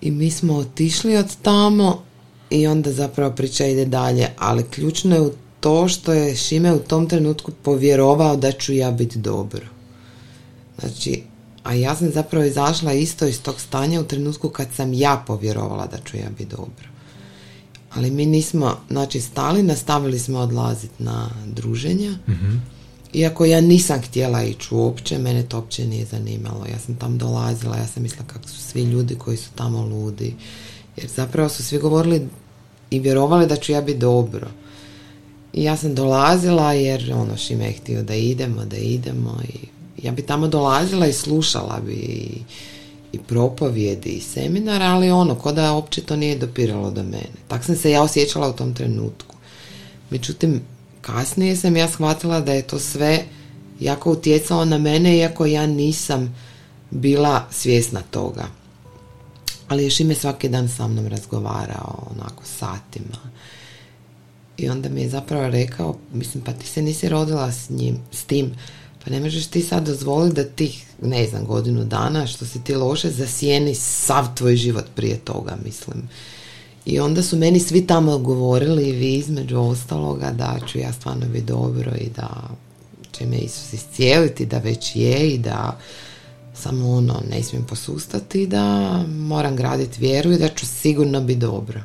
[0.00, 2.02] i mi smo otišli od tamo
[2.50, 6.78] i onda zapravo priča ide dalje, ali ključno je u to što je Šime u
[6.78, 9.66] tom trenutku povjerovao da ću ja biti dobro.
[10.78, 11.22] Znači,
[11.66, 15.86] a ja sam zapravo izašla isto iz tog stanja u trenutku kad sam ja povjerovala
[15.86, 16.88] da ću ja biti dobro.
[17.94, 22.18] Ali mi nismo, znači, stali, nastavili smo odlaziti na druženja.
[23.12, 26.66] Iako ja nisam htjela ići uopće, mene to uopće nije zanimalo.
[26.72, 30.34] Ja sam tam dolazila, ja sam mislila kako su svi ljudi koji su tamo ludi.
[30.96, 32.28] Jer zapravo su svi govorili
[32.90, 34.48] i vjerovali da ću ja biti dobro.
[35.52, 40.12] I ja sam dolazila jer ono Šime je htio da idemo, da idemo i ja
[40.12, 42.42] bi tamo dolazila i slušala bi i,
[43.12, 47.36] i propovjedi i seminar, ali ono, ko da uopće to nije dopiralo do mene.
[47.48, 49.36] Tak sam se ja osjećala u tom trenutku.
[50.10, 50.62] Međutim,
[51.00, 53.24] kasnije sam ja shvatila da je to sve
[53.80, 56.34] jako utjecalo na mene, iako ja nisam
[56.90, 58.44] bila svjesna toga.
[59.68, 63.30] Ali još ime svaki dan sa mnom razgovarao, onako satima.
[64.56, 68.24] I onda mi je zapravo rekao, mislim, pa ti se nisi rodila s njim, s
[68.24, 68.52] tim,
[69.06, 72.74] pa ne možeš ti sad dozvoliti da tih, ne znam, godinu dana što si ti
[72.74, 76.08] loše zasijeni sav tvoj život prije toga, mislim.
[76.86, 81.44] I onda su meni svi tamo govorili, vi između ostaloga, da ću ja stvarno biti
[81.44, 82.28] dobro i da
[83.12, 85.78] će me Isus iscijeliti, da već je i da
[86.54, 91.80] samo ono, ne smijem posustati, da moram graditi vjeru i da ću sigurno biti dobro.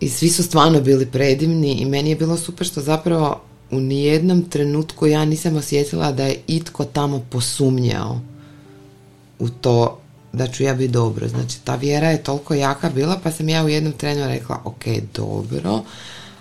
[0.00, 3.40] I svi su stvarno bili predivni i meni je bilo super što zapravo
[3.70, 8.20] u nijednom trenutku ja nisam osjetila da je itko tamo posumnjao
[9.38, 10.00] u to
[10.32, 11.28] da ću ja biti dobro.
[11.28, 14.84] Znači, ta vjera je toliko jaka bila, pa sam ja u jednom trenu rekla, ok,
[15.14, 15.82] dobro,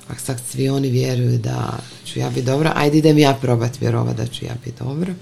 [0.08, 4.18] a sad svi oni vjeruju da ću ja biti dobro, ajde idem ja probati vjerovati
[4.18, 5.14] da ću ja biti dobro.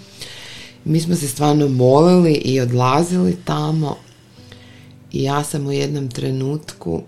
[0.85, 3.95] Mi smo se stvarno molili i odlazili tamo
[5.11, 7.01] i ja sam u jednom trenutku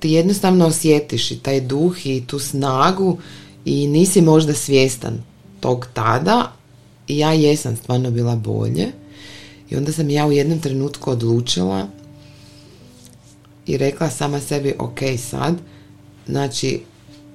[0.00, 3.18] ti jednostavno osjetiš i taj duh i tu snagu
[3.64, 5.22] i nisi možda svjestan
[5.60, 6.52] tog tada.
[7.08, 8.86] I ja jesam stvarno bila bolje.
[9.70, 11.86] I onda sam ja u jednom trenutku odlučila
[13.66, 14.98] i rekla sama sebi ok
[15.30, 15.54] sad.
[16.26, 16.80] Znači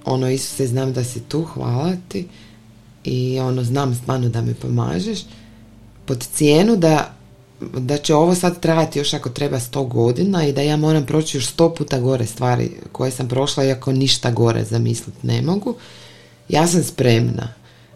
[0.05, 2.27] ono Isuse znam da si tu hvala ti.
[3.03, 5.19] I ono znam stvarno da mi pomažeš.
[6.05, 7.19] Pod cijenu da
[7.61, 11.37] da će ovo sad trajati još ako treba sto godina i da ja moram proći
[11.37, 15.75] još sto puta gore stvari koje sam prošla iako ništa gore zamisliti ne mogu
[16.49, 17.53] ja sam spremna.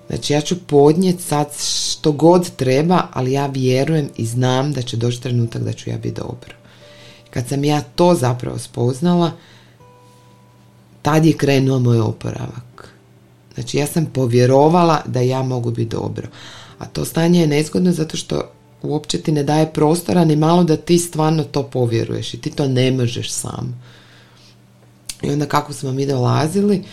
[0.07, 1.47] Znači ja ću podnijeti sad
[1.91, 5.97] što god treba ali ja vjerujem i znam da će doći trenutak da ću ja
[5.97, 6.55] biti dobro.
[7.29, 9.31] Kad sam ja to zapravo spoznala
[11.01, 12.93] tad je krenuo moj oporavak.
[13.53, 16.27] Znači ja sam povjerovala da ja mogu biti dobro.
[16.79, 18.51] A to stanje je nezgodno zato što
[18.81, 22.67] uopće ti ne daje prostora ni malo da ti stvarno to povjeruješ i ti to
[22.67, 23.81] ne možeš sam.
[25.21, 26.83] I onda kako smo mi dolazili,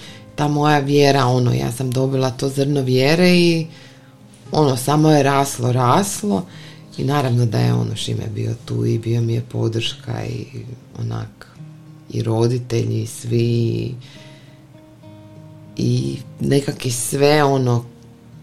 [0.41, 3.66] ta moja vjera, ono, ja sam dobila to zrno vjere i
[4.53, 6.47] ono, samo je raslo, raslo
[6.99, 10.45] i naravno da je ono Šime bio tu i bio mi je podrška i
[10.99, 11.47] onak
[12.11, 13.95] i roditelji i svi
[15.76, 17.84] i nekak sve ono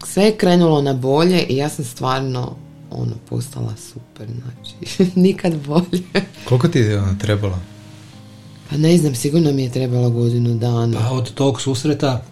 [0.04, 2.56] sve je krenulo na bolje i ja sam stvarno
[2.90, 6.02] ono postala super, znači nikad bolje.
[6.44, 7.58] Koliko ti je ono trebalo?
[8.70, 10.98] Pa ne znam, sigurno mi je trebalo godinu dana.
[11.00, 12.22] Pa od tog susreta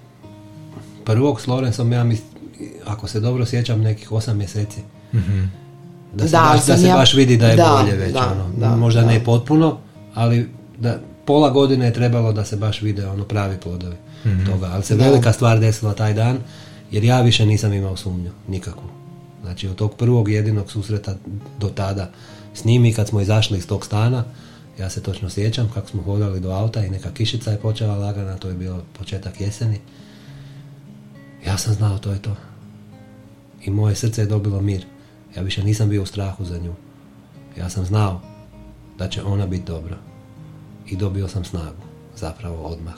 [1.04, 2.18] prvog s Lorencom ja mi,
[2.86, 4.80] ako se dobro sjećam, nekih osam mjeseci.
[6.14, 8.12] Da se, Da, baš, da se ja- baš vidi da je da, bolje već.
[8.12, 8.50] da, ono.
[8.58, 9.06] da, Možda da.
[9.06, 9.78] ne potpuno,
[10.14, 13.96] ali da pola godine je trebalo da se baš vide ono pravi plodovi
[14.46, 14.66] toga.
[14.66, 15.04] Ali se Da.
[15.04, 16.38] velika stvar desila taj dan,
[16.90, 18.88] jer ja više nisam imao sumnju, nikakvu.
[19.42, 21.14] Znači od tog prvog jedinog susreta
[21.58, 22.10] do tada
[22.54, 24.24] s njim i kad smo izašli iz tog stana,
[24.78, 28.36] ja se točno sjećam kako smo hodali do auta i neka kišica je počela lagana,
[28.36, 29.80] to je bio početak jeseni.
[31.46, 32.36] Ja sam znao to je to.
[33.64, 34.84] I moje srce je dobilo mir.
[35.36, 36.74] Ja više nisam bio u strahu za nju.
[37.58, 38.20] Ja sam znao
[38.98, 39.96] da će ona biti dobra.
[40.86, 41.82] I dobio sam snagu,
[42.16, 42.94] zapravo odmah.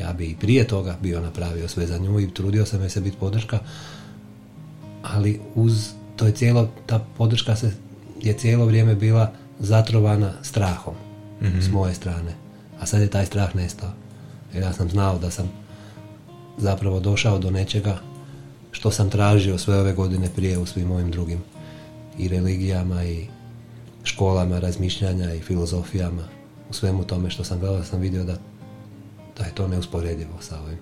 [0.00, 3.00] Ja bi i prije toga bio napravio sve za nju i trudio sam joj se
[3.00, 3.58] biti podrška,
[5.02, 7.72] ali uz to je cijelo, ta podrška se
[8.22, 10.94] je cijelo vrijeme bila zatrovana strahom
[11.60, 12.34] s moje strane.
[12.80, 13.90] A sad je taj strah nestao.
[14.54, 15.50] Jer ja sam znao da sam
[16.58, 17.98] zapravo došao do nečega
[18.70, 21.38] što sam tražio sve ove godine prije u svim ovim drugim
[22.18, 23.26] i religijama i
[24.04, 26.22] školama razmišljanja i filozofijama
[26.70, 28.36] u svemu tome što sam gledao sam vidio da,
[29.38, 30.78] da je to neusporedivo sa ovim.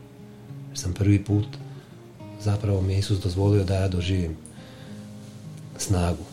[0.69, 1.47] Jer sam prvi put
[2.41, 4.37] zapravo mi je Isus dozvolio da ja doživim
[5.79, 6.25] snagu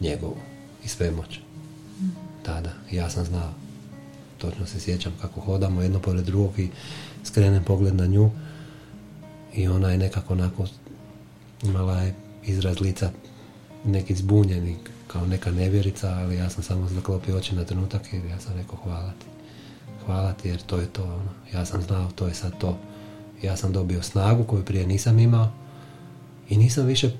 [0.00, 0.36] njegovu
[0.84, 1.40] i svemoć.
[2.42, 2.70] Tada.
[2.92, 3.50] Ja sam znao.
[4.38, 6.68] točno se sjećam kako hodamo jedno pored drugog i
[7.24, 8.30] skrenem pogled na nju
[9.54, 10.66] i ona je nekako onako
[11.62, 12.14] imala je
[12.44, 13.10] izraz lica
[13.84, 14.76] neki zbunjeni
[15.06, 18.76] kao neka nevjerica, ali ja sam samo zaklopio oči na trenutak i ja sam rekao
[18.76, 19.26] hvala ti.
[20.06, 21.02] Hvala ti jer to je to.
[21.02, 21.30] Ono.
[21.52, 22.78] Ja sam znao, to je sad to.
[23.42, 25.52] Ja sam dobio snagu koju prije nisam imao
[26.48, 27.10] i nisam više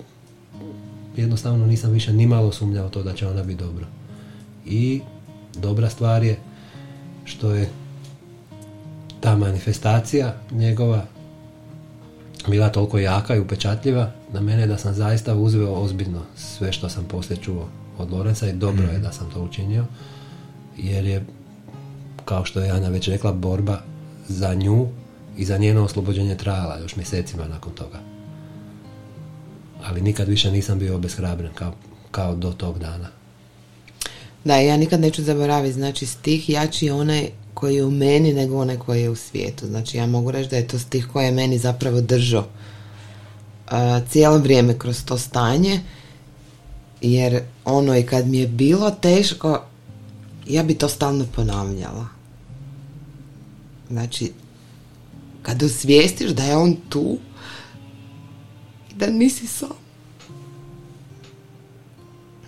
[1.17, 3.87] jednostavno nisam više nimalo sumnjao to da će ona biti dobro.
[4.67, 5.01] I
[5.55, 6.39] dobra stvar je
[7.25, 7.69] što je
[9.21, 11.05] ta manifestacija njegova
[12.49, 17.05] bila toliko jaka i upečatljiva na mene da sam zaista uzeo ozbiljno sve što sam
[17.05, 19.85] poslije čuo od Lorenza i dobro je da sam to učinio
[20.77, 21.25] jer je
[22.25, 23.81] kao što je Anja već rekla borba
[24.29, 24.87] za nju
[25.37, 27.99] i za njeno oslobođenje trajala još mjesecima nakon toga.
[29.85, 31.73] Ali nikad više nisam bio obeshrabren kao,
[32.11, 33.24] kao do tog dana
[34.45, 38.61] Da, ja nikad neću zaboraviti, znači stih jači je onaj koji je u meni nego
[38.61, 39.67] onaj koji je u svijetu.
[39.67, 42.45] Znači ja mogu reći da je to stih koji je meni zapravo držao
[43.67, 45.81] uh, cijelo vrijeme kroz to stanje,
[47.01, 49.63] jer ono i kad mi je bilo teško,
[50.47, 52.07] ja bi to stalno ponavljala.
[53.91, 54.33] Znači,
[55.43, 57.19] kad osvijestiš da je on tu
[58.91, 59.85] i da nisi sam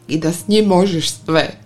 [0.09, 1.66] i da s njim možeš sve.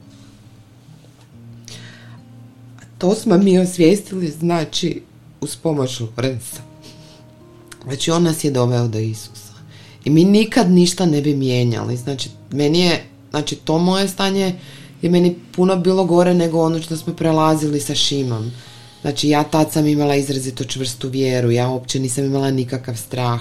[3.01, 5.03] To smo mi osvijestili, znači,
[5.41, 6.61] uz pomoć Lorenza.
[7.85, 9.53] Znači, on nas je doveo do Isusa.
[10.05, 11.97] I mi nikad ništa ne bi mijenjali.
[11.97, 14.55] Znači, meni je, znači, to moje stanje
[15.03, 18.51] je meni puno bilo gore nego ono što smo prelazili sa Šimom.
[19.01, 23.41] Znači, ja tad sam imala izrazito čvrstu vjeru, ja uopće nisam imala nikakav strah.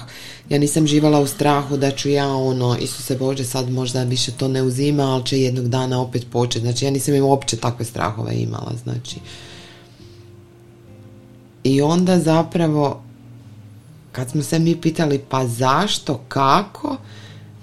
[0.49, 4.47] Ja nisam živala u strahu da ću ja ono, Isuse Bože, sad možda više to
[4.47, 6.65] ne uzima, ali će jednog dana opet početi.
[6.65, 9.15] Znači, ja nisam im uopće takve strahove imala, znači.
[11.69, 13.01] I onda zapravo,
[14.11, 16.97] kad smo se mi pitali pa zašto, kako,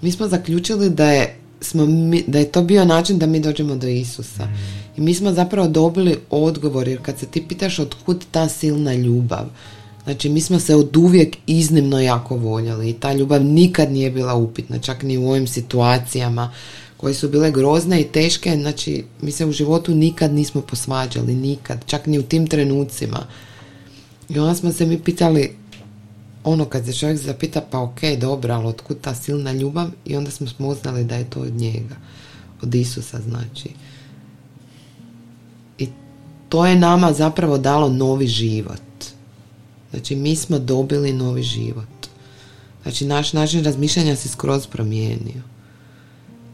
[0.02, 3.76] mi smo zaključili da je, smo mi, da je to bio način da mi dođemo
[3.76, 4.48] do Isusa.
[4.96, 9.46] I mi smo zapravo dobili odgovor, jer kad se ti pitaš otkud ta silna ljubav,
[10.04, 14.34] znači mi smo se od uvijek iznimno jako voljeli i ta ljubav nikad nije bila
[14.34, 16.52] upitna, čak ni u ovim situacijama
[16.96, 21.84] koje su bile grozne i teške, znači mi se u životu nikad nismo posvađali, nikad,
[21.86, 23.26] čak ni u tim trenucima.
[24.28, 25.56] I onda smo se mi pitali,
[26.44, 30.30] ono kad se čovjek zapita pa ok, dobro, ali otkud ta silna ljubav i onda
[30.30, 31.96] smo spoznali da je to od njega,
[32.62, 33.68] od Isusa znači.
[35.78, 35.88] I
[36.48, 38.80] to je nama zapravo dalo novi život.
[39.90, 41.88] Znači mi smo dobili novi život.
[42.82, 45.55] Znači naš način razmišljanja se skroz promijenio.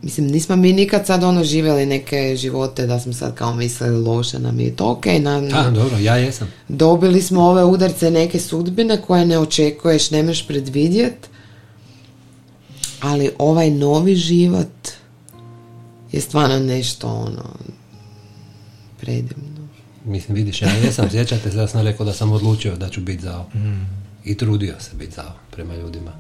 [0.02, 4.38] Mislim, nismo mi nikad sad ono živjeli neke živote da smo sad kao mislili loše
[4.38, 5.06] nam je to ok.
[5.06, 6.48] Na, Da, dobro, ja jesam.
[6.68, 11.30] dobili smo ove udarce neke sudbine koje ne očekuješ, ne možeš predvidjet.
[13.00, 14.88] Ali ovaj novi život
[16.12, 17.44] je stvarno nešto ono
[19.00, 19.68] predivno.
[20.04, 23.22] Mislim, vidiš, ja jesam, sjećate se da sam rekao da sam odlučio da ću biti
[23.22, 23.42] zao.
[23.54, 23.86] Mm.
[24.24, 26.12] I trudio se biti zao prema ljudima.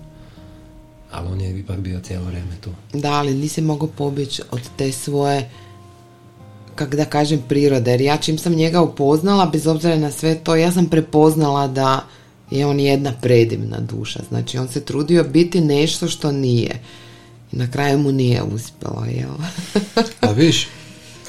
[1.12, 2.70] Ali on je ipak bio cijelo vrijeme tu.
[2.92, 5.50] Da, ali nisi mogao pobjeći od te svoje
[6.74, 10.56] kak da kažem prirode, jer ja čim sam njega upoznala, bez obzira na sve to,
[10.56, 12.06] ja sam prepoznala da
[12.50, 14.20] je on jedna predivna duša.
[14.28, 16.80] Znači, on se trudio biti nešto što nije.
[17.52, 19.34] I na kraju mu nije uspjelo, jel?
[20.20, 20.68] A viš,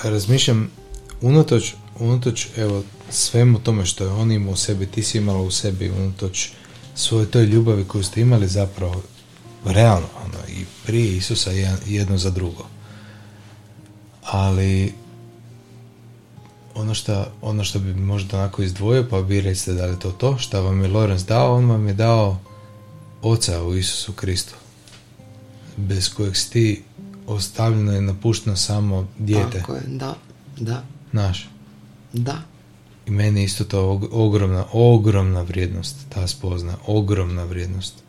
[0.03, 0.71] razmišljam,
[1.21, 5.51] unatoč, unatoč evo, svemu tome što je on imao u sebi, ti si imala u
[5.51, 6.49] sebi, unatoč
[6.95, 9.01] svojoj toj ljubavi koju ste imali zapravo,
[9.66, 11.51] realno, ono, i prije Isusa
[11.86, 12.66] jedno za drugo.
[14.24, 14.93] Ali
[16.76, 20.11] ono što, ono što bi možda onako izdvojio, pa vi recite da li je to
[20.11, 22.39] to, što vam je Lorenz dao, on vam je dao
[23.22, 24.53] oca u Isusu Kristu,
[25.78, 26.84] bez kojeg si ti
[27.28, 30.16] ostavljeno i napušteno samo dijete, Tako je, da,
[30.57, 31.49] da, naš.
[32.14, 32.38] da.
[33.07, 38.03] I meni isto to og- ogromna, ogromna vrijednost, ta spozna, ogromna vrijednost.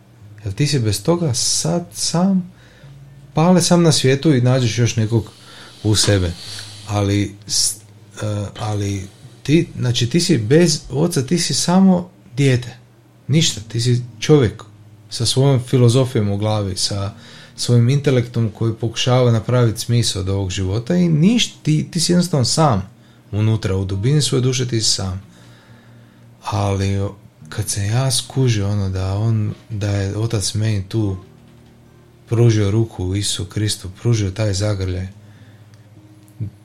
[0.45, 2.53] Jer ti si bez toga sad sam,
[3.35, 5.31] pale sam na svijetu i nađeš još nekog
[5.83, 6.33] u sebe.
[6.89, 7.35] Ali,
[8.23, 9.09] e, ali
[9.43, 12.77] ti, znači ti si bez oca, ti si samo dijete.
[13.29, 14.63] Ništa, ti si čovjek
[15.11, 17.13] sa svojom filozofijom u glavi, sa
[17.57, 22.45] svojim intelektom koji pokušava napraviti smisao od ovog života i ništa, ti, ti si jednostavno
[22.45, 22.91] sam
[23.33, 25.23] unutra, u dubini svoje duše ti si sam.
[26.45, 27.09] Ali
[27.57, 31.17] kad se ja skužio ono da on, da je otac meni tu
[32.29, 35.09] pružio ruku u Isu Kristu, pružio taj zagrljaj,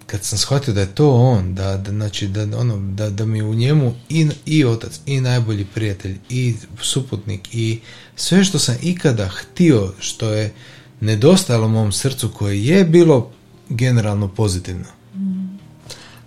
[0.05, 3.41] kad sam shvatio da je to on, da, da, znači, da, ono, da, da mi
[3.41, 7.79] u njemu i, i otac, i najbolji prijatelj, i suputnik, i
[8.15, 10.53] sve što sam ikada htio, što je
[11.01, 13.31] nedostajalo mom srcu, koje je bilo
[13.69, 14.85] generalno pozitivno.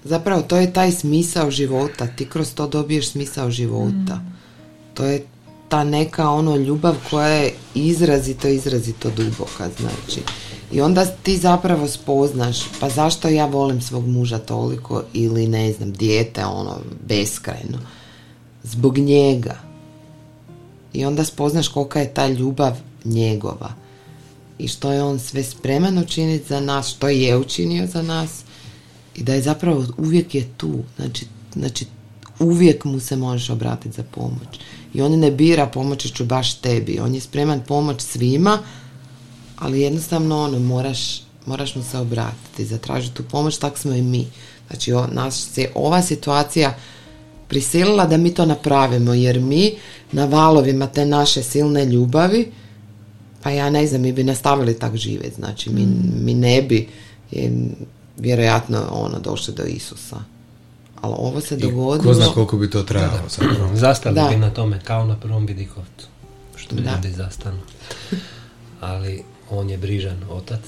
[0.05, 2.07] Zapravo, to je taj smisao života.
[2.07, 4.32] Ti kroz to dobiješ smisao života.
[5.03, 5.23] To je
[5.69, 10.21] ta neka ono ljubav koja je izrazito, izrazito duboka, znači.
[10.73, 15.93] I onda ti zapravo spoznaš, pa zašto ja volim svog muža toliko ili ne znam,
[15.93, 16.79] dijete ono
[17.09, 17.79] beskrajno.
[18.63, 19.57] Zbog njega.
[20.93, 23.73] I onda spoznaš kolika je ta ljubav njegova.
[24.59, 28.41] I što je on sve spreman učiniti za nas, što je učinio za nas.
[29.17, 30.79] I da je zapravo uvijek je tu.
[30.97, 31.87] Znači, znači
[32.39, 34.59] uvijek mu se možeš obratiti za pomoć.
[34.95, 37.01] I on ne bira pomoći ću baš tebi.
[37.01, 38.59] On je spreman pomoć svima,
[39.59, 44.27] ali jednostavno ono, moraš, moraš mu se obratiti, zatražiti tu pomoć, tak smo i mi.
[44.67, 46.75] Znači, o, nas se ova situacija
[47.49, 49.75] prisilila da mi to napravimo, jer mi
[50.13, 52.53] na valovima te naše silne ljubavi,
[53.43, 55.87] pa ja ne znam, mi bi nastavili tak živjeti, znači mi,
[56.25, 56.89] mi ne bi
[58.19, 60.32] vjerojatno ono došli do Isusa.
[61.03, 62.13] Ali ovo se dogodilo...
[62.13, 63.29] ko zna koliko bi to trajalo
[63.75, 66.07] Zastali bi na tome, kao na prvom vidikovcu.
[66.57, 67.59] Što bi ljudi zastanu.
[68.81, 70.61] Ali on je brižan otac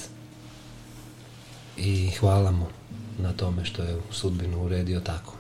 [1.77, 2.67] i hvala mu
[3.19, 5.35] na tome što je sudbinu uredio tako.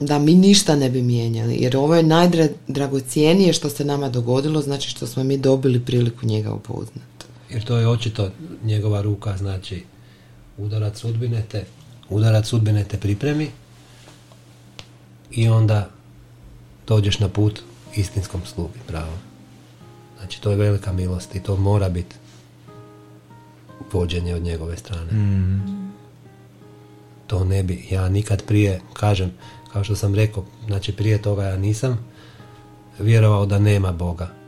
[0.00, 4.90] Da, mi ništa ne bi mijenjali, jer ovo je najdragocijenije što se nama dogodilo, znači
[4.90, 7.24] što smo mi dobili priliku njega upoznati.
[7.50, 8.30] Jer to je očito
[8.64, 9.84] njegova ruka, znači
[10.58, 11.64] udarac sudbine te,
[12.08, 13.50] udarac sudbine te pripremi
[15.30, 15.90] i onda
[16.86, 17.60] dođeš na put
[17.96, 19.12] istinskom slugi, pravo.
[20.18, 22.16] Znači to je velika milost i to mora biti
[23.92, 25.12] vođenje od njegove strane.
[25.12, 25.92] Mm.
[27.26, 29.32] To ne bi, ja nikad prije, kažem,
[29.72, 32.06] kao što sam rekao, znači prije toga ja nisam
[32.98, 34.39] vjerovao da nema Boga.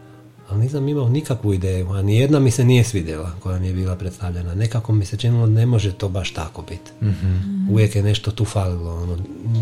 [0.53, 3.96] Ali nisam imao nikakvu ideju, a nijedna mi se nije svidjela koja mi je bila
[3.96, 4.55] predstavljena.
[4.55, 7.07] Nekako mi se činilo ne može to baš tako biti.
[7.07, 9.03] mm Uvijek je nešto tu falilo.
[9.03, 9.18] Ono,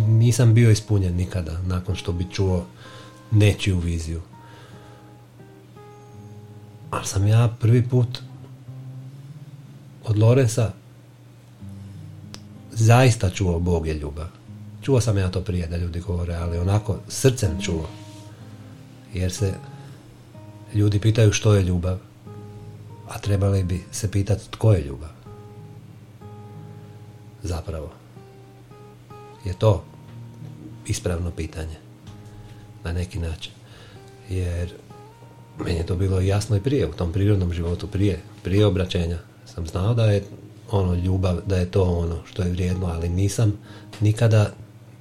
[0.08, 2.64] nisam bio ispunjen nikada nakon što bi čuo
[3.30, 4.20] nečiju viziju.
[6.90, 8.18] Ali sam ja prvi put
[10.04, 10.72] od Lorenza
[12.72, 14.26] zaista čuo Bog je ljubav.
[14.82, 17.88] Čuo sam ja to prije da ljudi govore, ali onako srcem čuo.
[19.14, 19.54] Jer se
[20.74, 21.98] ljudi pitaju što je ljubav,
[23.08, 25.10] a trebali bi se pitati tko je ljubav.
[27.42, 27.90] Zapravo.
[29.44, 29.84] Je to
[30.86, 31.76] ispravno pitanje.
[32.84, 33.52] Na neki način.
[34.28, 34.72] Jer
[35.64, 39.66] meni je to bilo jasno i prije, u tom prirodnom životu, prije, prije obraćenja sam
[39.66, 40.24] znao da je
[40.70, 43.58] ono ljubav, da je to ono što je vrijedno, ali nisam
[44.00, 44.50] nikada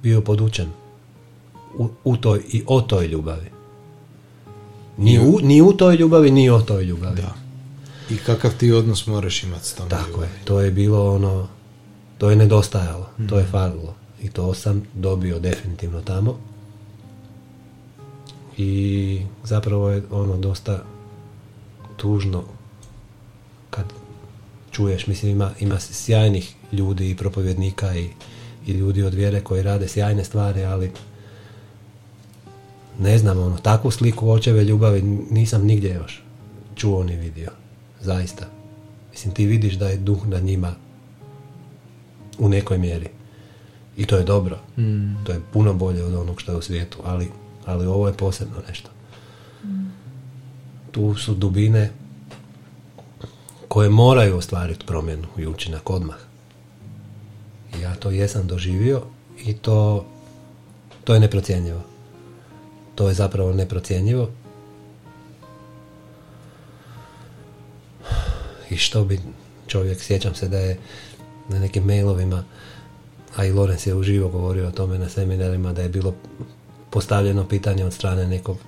[0.02, 0.68] bio podučen
[1.78, 3.59] u, u toj i o toj ljubavi.
[4.96, 7.16] Ni u, ni u toj ljubavi, ni o toj ljubavi.
[7.16, 7.34] Da.
[8.10, 11.48] I kakav ti odnos moraš imati s tom Tako je, to je bilo ono,
[12.18, 13.94] to je nedostajalo, to je falilo.
[14.22, 16.38] I to sam dobio definitivno tamo.
[18.56, 20.82] I zapravo je ono dosta
[21.96, 22.44] tužno
[23.70, 23.84] kad
[24.70, 28.08] čuješ, mislim ima, ima sjajnih ljudi i propovjednika i,
[28.66, 30.92] i ljudi od vjere koji rade sjajne stvari, ali
[32.98, 36.22] ne znam, ono, takvu sliku očeve ljubavi nisam nigdje još
[36.74, 37.50] čuo ni vidio.
[38.00, 38.46] Zaista.
[39.10, 40.74] Mislim, ti vidiš da je duh na njima
[42.38, 43.08] u nekoj mjeri.
[43.96, 44.58] I to je dobro.
[44.78, 45.24] Mm.
[45.24, 47.28] To je puno bolje od onog što je u svijetu, ali,
[47.66, 48.90] ali ovo je posebno nešto.
[49.64, 49.92] Mm.
[50.90, 51.90] Tu su dubine
[53.68, 56.16] koje moraju ostvariti promjenu i učinak odmah.
[57.82, 59.02] Ja to jesam doživio
[59.44, 60.06] i to,
[61.04, 61.82] to je neprocjenjivo.
[63.00, 64.28] To je zapravo neprocjenjivo.
[68.70, 69.20] I što bi
[69.66, 70.78] čovjek, sjećam se da je
[71.48, 72.44] na nekim mailovima,
[73.36, 76.14] a i Lorenz je uživo govorio o tome na seminarima, da je bilo
[76.90, 78.58] postavljeno pitanje od strane nekog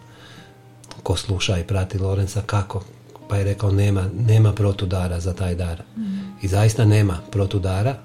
[1.03, 2.85] ko sluša i prati Lorenza kako,
[3.29, 5.83] pa je rekao nema, nema protudara za taj dar.
[6.43, 7.97] I zaista nema protudara,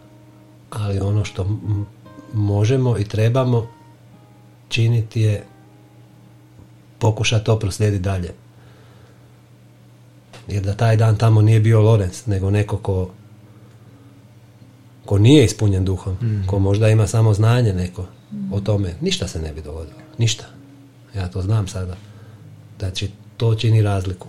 [0.70, 1.60] ali ono što
[2.34, 3.68] možemo i trebamo
[4.70, 5.44] činiti je
[7.00, 8.34] pokušati to proslijediti dalje.
[10.48, 13.10] Jer da taj dan tamo nije bio Lorenz, nego neko ko,
[15.06, 16.48] ko nije ispunjen duhom, mm.
[16.48, 18.06] ko možda ima samo znanje neko
[18.52, 20.00] o tome, ništa se ne bi dogodilo.
[20.18, 20.46] Ništa.
[21.16, 21.96] Ja to znam sada.
[22.80, 24.28] Znači, to čini razliku.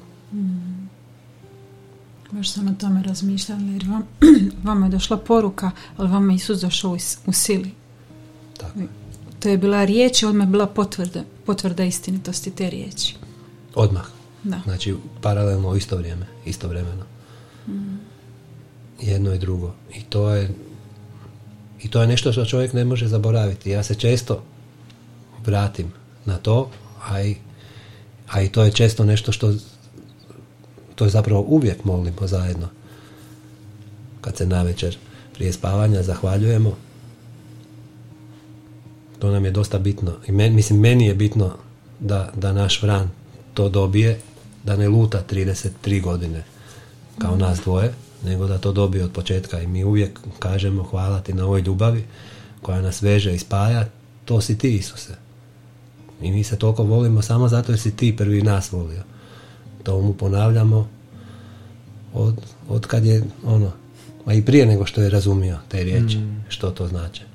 [2.31, 4.03] Baš sam o tome razmišljala jer vam,
[4.64, 6.97] vama je došla poruka, ali vama je Isus došao
[7.27, 7.71] u sili.
[8.57, 8.79] Tako.
[9.41, 13.14] To je bila riječ i odmah je bila potvrda, potvrda istinitosti te riječi.
[13.74, 14.05] Odmah.
[14.44, 14.61] Da.
[14.64, 17.05] Znači, paralelno u isto vrijeme, istovremeno.
[19.01, 19.74] Jedno i drugo.
[19.94, 20.51] I to je
[21.82, 23.70] i to je nešto što čovjek ne može zaboraviti.
[23.70, 24.42] Ja se često
[25.46, 25.92] vratim
[26.24, 26.70] na to,
[27.09, 27.36] a i,
[28.28, 29.55] a i to je često nešto što
[30.94, 32.68] to je zapravo uvijek molimo zajedno.
[34.20, 34.96] Kad se navečer
[35.34, 36.76] prije spavanja zahvaljujemo,
[39.19, 40.12] to nam je dosta bitno.
[40.27, 41.53] I men, mislim, meni je bitno
[42.01, 43.11] da, da naš Fran
[43.55, 44.21] to dobije,
[44.64, 46.45] da ne luta 33 godine
[47.19, 47.93] kao nas dvoje,
[48.25, 49.61] nego da to dobije od početka.
[49.61, 52.05] I mi uvijek kažemo hvala ti na ovoj ljubavi
[52.62, 53.87] koja nas veže i spaja,
[54.25, 55.14] to si ti Isuse.
[56.23, 59.03] I mi se toliko volimo samo zato jer si ti prvi nas volio.
[59.83, 60.89] To mu ponavljamo
[62.14, 63.73] od, od kad je ono,
[64.27, 67.28] a i prije nego što je razumio te riječi, što to znači.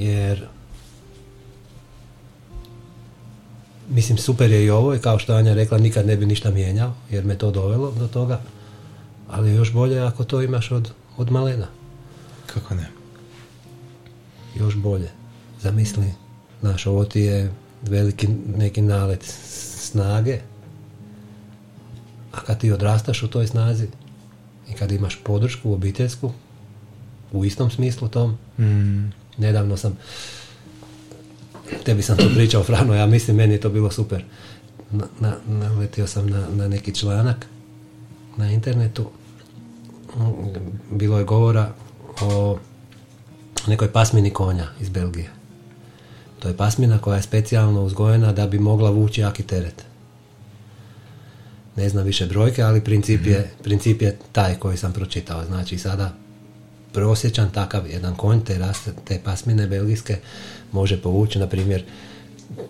[0.00, 0.46] Jer
[3.88, 6.94] mislim super je i ovo i kao što Anja rekla nikad ne bi ništa mijenjao
[7.10, 8.40] jer me to dovelo do toga.
[9.28, 11.66] Ali još bolje ako to imaš od, od malena.
[12.46, 13.00] Kako ne?
[14.54, 15.10] još bolje.
[15.60, 16.12] Zamisli
[16.60, 19.24] znaš ovo ti je veliki neki nalet
[19.76, 20.40] snage
[22.32, 23.88] a kad ti odrastaš u toj snazi
[24.68, 26.32] i kad imaš podršku obiteljsku
[27.32, 29.98] u istom smislu tom Mm, nedavno sam
[31.84, 34.24] tebi sam to pričao Frano, ja mislim meni je to bilo super.
[34.90, 37.46] Na, na, naletio sam na, na neki članak
[38.36, 39.10] na internetu.
[40.90, 41.72] Bilo je govora
[42.20, 42.58] o
[43.66, 45.30] nekoj pasmini konja iz Belgije.
[46.38, 49.84] To je pasmina koja je specijalno uzgojena da bi mogla vući jaki teret.
[51.76, 55.44] Ne znam više brojke, ali princip je, princip je taj koji sam pročitao.
[55.44, 56.12] Znači sada
[56.92, 60.18] prosječan takav jedan konj te, raste, te pasmine belgijske
[60.72, 61.84] može povući, na primjer,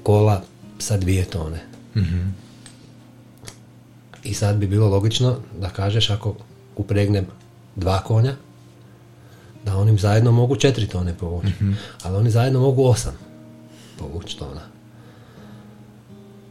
[0.03, 0.43] kola
[0.79, 1.61] sa dvije tone.
[4.25, 6.35] I sad bi bilo logično da kažeš ako
[6.77, 7.27] upregnem
[7.77, 8.35] dva konja,
[9.65, 11.53] da oni zajedno mogu četiri tone povući.
[12.03, 13.15] Ali oni zajedno mogu osam
[13.99, 14.61] povući tona.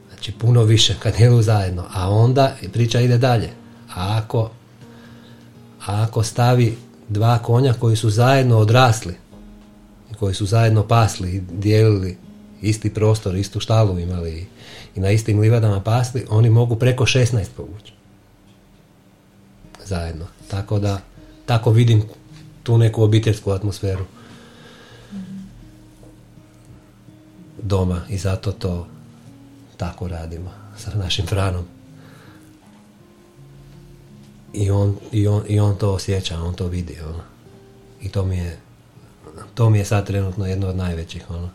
[0.10, 1.86] Znači puno više kad jedu zajedno.
[1.94, 3.50] A onda priča ide dalje.
[3.96, 4.52] A ako,
[5.86, 6.78] a ako stavi
[7.10, 9.16] dva konja koji su zajedno odrasli,
[10.12, 12.18] i koji su zajedno pasli i dijelili
[12.62, 14.48] isti prostor, istu štalu imali
[14.96, 17.94] i, na istim livadama pasli, oni mogu preko 16 povući.
[19.86, 20.26] Zajedno.
[20.48, 21.00] Tako da,
[21.46, 22.04] tako vidim
[22.64, 24.06] tu neku obiteljsku atmosferu
[27.64, 28.88] doma i zato to
[29.78, 31.79] tako radimo sa našim Franom.
[34.54, 36.98] I on, i on, i on to osjeća, on to vidi.
[37.02, 37.24] Ono.
[38.02, 38.60] I to mi je
[39.56, 41.50] to mi je sad trenutno jedno od najvećih ono,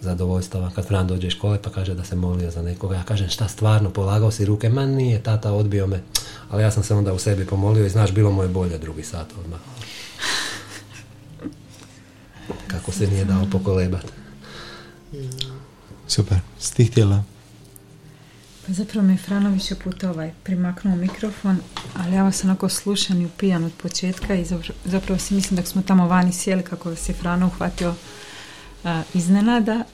[0.00, 0.70] zadovoljstava.
[0.74, 3.48] Kad Fran dođe iz škole pa kaže da se molio za nekoga, ja kažem šta
[3.48, 6.02] stvarno, polagao si ruke, ma nije, tata odbio me.
[6.50, 9.02] Ali ja sam se onda u sebi pomolio i znaš, bilo mu je bolje drugi
[9.02, 9.60] sat odmah.
[12.66, 14.06] Kako se nije dao pokolebat.
[16.08, 16.38] super.
[16.58, 17.22] Si ti htjela?
[18.66, 21.58] Pa zapravo mi je Frano više puta ovaj primaknuo mikrofon,
[21.96, 24.44] ali ja vas onako slušam i upijan od početka i
[24.84, 27.94] zapravo, si mislim da smo tamo vani sjeli kako vas je Frano uhvatio
[28.84, 29.84] a, iznenada,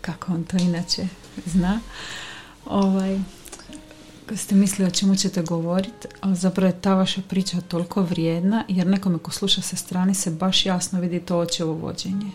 [0.00, 1.08] kako on to inače
[1.46, 1.80] zna.
[2.66, 3.20] Ovaj,
[4.36, 8.86] ste mislili o čemu ćete govoriti, ali zapravo je ta vaša priča toliko vrijedna, jer
[8.86, 12.30] nekome ko sluša sa strane se baš jasno vidi to očevo vođenje.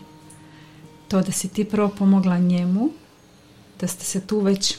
[1.08, 2.90] To da si ti prvo pomogla njemu,
[3.80, 4.76] da ste se tu već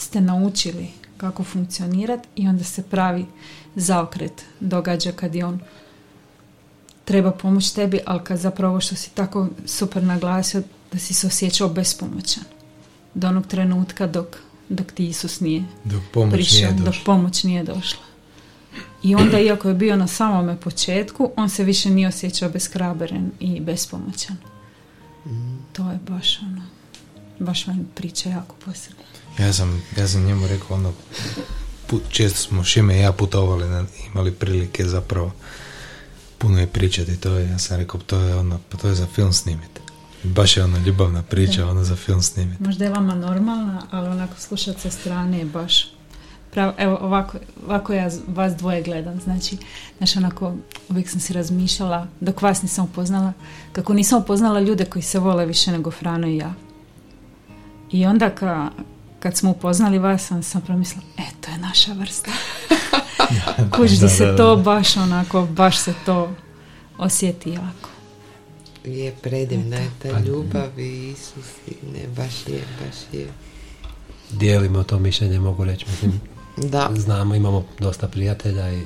[0.00, 3.26] ste naučili kako funkcionirati i onda se pravi
[3.74, 5.60] zaokret događa kad je on
[7.04, 10.62] treba pomoć tebi, ali kad zapravo što si tako super naglasio
[10.92, 12.44] da si se osjećao bespomoćan
[13.14, 14.26] do onog trenutka dok,
[14.68, 18.02] dok ti Isus nije Dok pomoć prišao, nije dok pomoć nije došla.
[19.02, 23.60] I onda, iako je bio na samome početku, on se više nije osjećao beskraberen i
[23.60, 24.36] bespomoćan.
[25.72, 26.62] To je baš ono,
[27.38, 29.04] baš vam priča jako posebna.
[29.40, 30.92] Ja sam, ja sam njemu rekao ono,
[31.86, 35.32] put, često smo Šime i ja putovali, na, imali prilike zapravo
[36.38, 39.06] puno je pričati, to je, ja sam rekao, to je ono, pa to je za
[39.06, 39.80] film snimiti.
[40.22, 42.62] Baš je ono ljubavna priča, ono za film snimiti.
[42.62, 45.92] Možda je vama normalna, ali onako slušati sa strane je baš
[46.50, 49.56] pravo, evo ovako, ovako ja vas dvoje gledam, znači,
[49.98, 50.54] znaš onako,
[50.88, 53.32] uvijek sam si razmišljala, dok vas nisam upoznala,
[53.72, 56.54] kako nisam upoznala ljude koji se vole više nego Frano i ja.
[57.90, 58.70] I onda ka,
[59.20, 62.30] kad smo upoznali vas, sam sam promislila, e, to je naša vrsta.
[63.76, 64.62] Kužiš da, Da, se da, to da.
[64.62, 66.30] baš onako, baš se to
[66.98, 67.88] osjeti jako.
[68.84, 73.26] Je predivna je ta Pa- ljubav i Isus i ne, baš je, baš je.
[74.30, 75.86] Dijelimo to mišljenje, mogu reći.
[75.88, 76.20] Mislim,
[76.70, 78.82] Da, znamo, imamo dosta prijatelja i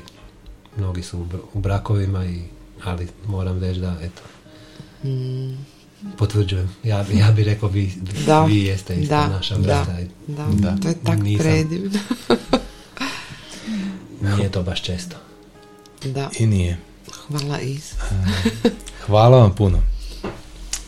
[0.76, 2.42] mnogi su u brakovima, i,
[2.84, 4.22] ali moram reći da, eto,
[5.08, 5.64] mm,
[6.18, 6.70] potvrđujem.
[6.84, 7.92] Ja, ja bih rekao, vi,
[8.26, 9.78] Da, vi jeste isto da, naša da.
[9.80, 9.96] vrsta.
[10.26, 10.76] da, Da.
[10.76, 11.44] to je tako Nisam.
[11.44, 11.98] predivno.
[14.36, 15.16] Nije to baš često.
[16.04, 16.78] Da, I nije.
[17.28, 17.98] hvala Isus.
[19.06, 19.82] Hvala vam puno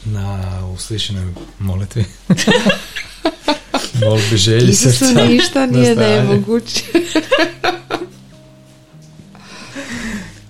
[0.05, 1.26] na uslišenoj
[1.59, 2.05] molitvi.
[4.01, 5.24] Molbi želji Isusu srca.
[5.24, 6.84] ništa nije nemoguće.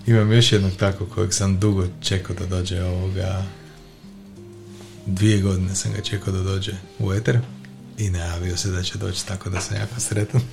[0.07, 3.43] Imam još jednog takvog kojeg sam dugo čekao da dođe ovoga
[5.07, 7.39] dvije godine sam ga čekao da dođe u eter
[7.99, 10.41] i najavio se da će doći tako da sam jako sretan.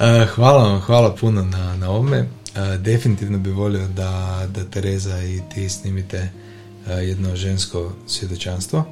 [0.00, 2.18] E, hvala vam, hvala puno na, na ovome.
[2.18, 6.30] E, Definitivno bi volio da, da Tereza i ti snimite
[6.88, 8.84] e, jedno žensko svjedočanstvo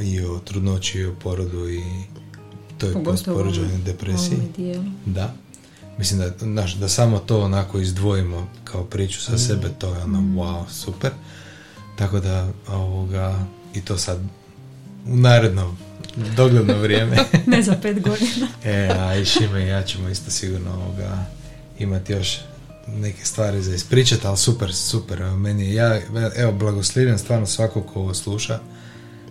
[0.00, 1.82] i o trudnoći i o porodu i
[2.78, 4.38] toj Pogotovo postporođajnoj depresiji.
[5.06, 5.34] Da.
[5.98, 10.18] Mislim da, znaš, da samo to onako izdvojimo kao priču sa sebe, to je ono
[10.18, 11.10] wow, super.
[12.02, 14.18] Tako da ovoga, i to sad
[15.06, 15.76] u naredno
[16.36, 17.16] dogledno vrijeme.
[17.46, 18.48] Ne za pet godina.
[18.64, 21.26] e, a i Šime i ja ćemo isto sigurno ovoga,
[21.78, 22.38] imati još
[22.86, 25.22] neke stvari za ispričati, ali super, super.
[25.22, 26.00] Meni je, ja,
[26.36, 28.58] evo, blagoslivim stvarno svako ko ovo sluša,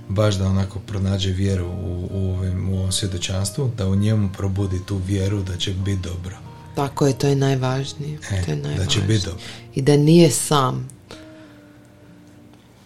[0.09, 4.85] baš da onako pronađe vjeru u, u, ovim, u ovom svjedočanstvu, da u njemu probudi
[4.85, 6.37] tu vjeru da će biti dobro.
[6.75, 8.19] Tako je, to je najvažnije.
[8.31, 9.07] E, to je da će najvažnije.
[9.07, 9.43] biti dobro.
[9.75, 11.00] I da nije sam.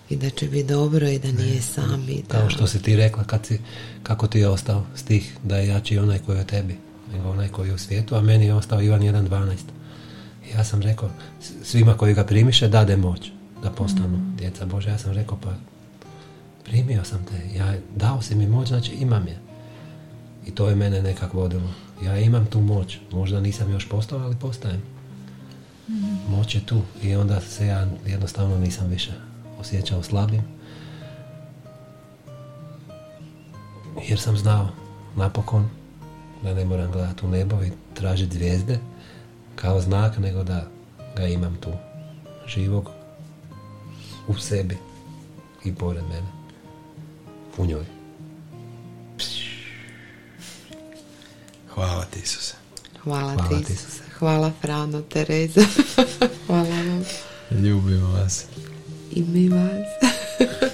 [0.10, 2.10] I da će biti dobro i da nije sam.
[2.10, 2.40] I da...
[2.40, 3.60] Kao što si ti rekla, kad si,
[4.03, 6.77] kako ti je ostao stih, da je jači onaj koji je u tebi,
[7.14, 9.56] nego onaj koji je u svijetu, a meni je ostao Ivan 1.12.
[10.48, 11.10] I ja sam rekao,
[11.64, 13.32] svima koji ga primiše, dade moć
[13.64, 14.90] da postanu djeca Bože.
[14.90, 15.53] Ja sam rekao, pa
[16.64, 19.38] primio sam te, ja, dao si mi moć, znači imam je.
[20.48, 21.69] I to je mene nekak vodilo.
[22.03, 24.82] Ja imam tu moć, možda nisam još postao, ali postajem.
[26.30, 29.11] Moć je tu i onda se ja jednostavno nisam više
[29.65, 30.41] osjećao slabim.
[34.07, 34.69] Jer sam znao
[35.15, 35.69] napokon
[36.43, 38.79] da ne moram gledati u nebo i tražiti zvijezde
[39.55, 40.67] kao znak, nego da
[41.17, 41.69] ga imam tu
[42.47, 42.89] živog
[44.27, 44.77] u sebi
[45.63, 46.27] i pored mene.
[47.57, 47.85] U njoj.
[51.69, 52.55] Hvala ti Isuse.
[53.03, 53.73] Hvala, Hvala ti.
[53.73, 54.03] Isuse.
[54.19, 55.61] Hvala Frano, Tereza.
[56.47, 57.03] Hvala vam.
[57.51, 58.45] Ljubimo vas.
[59.15, 60.71] y me vas.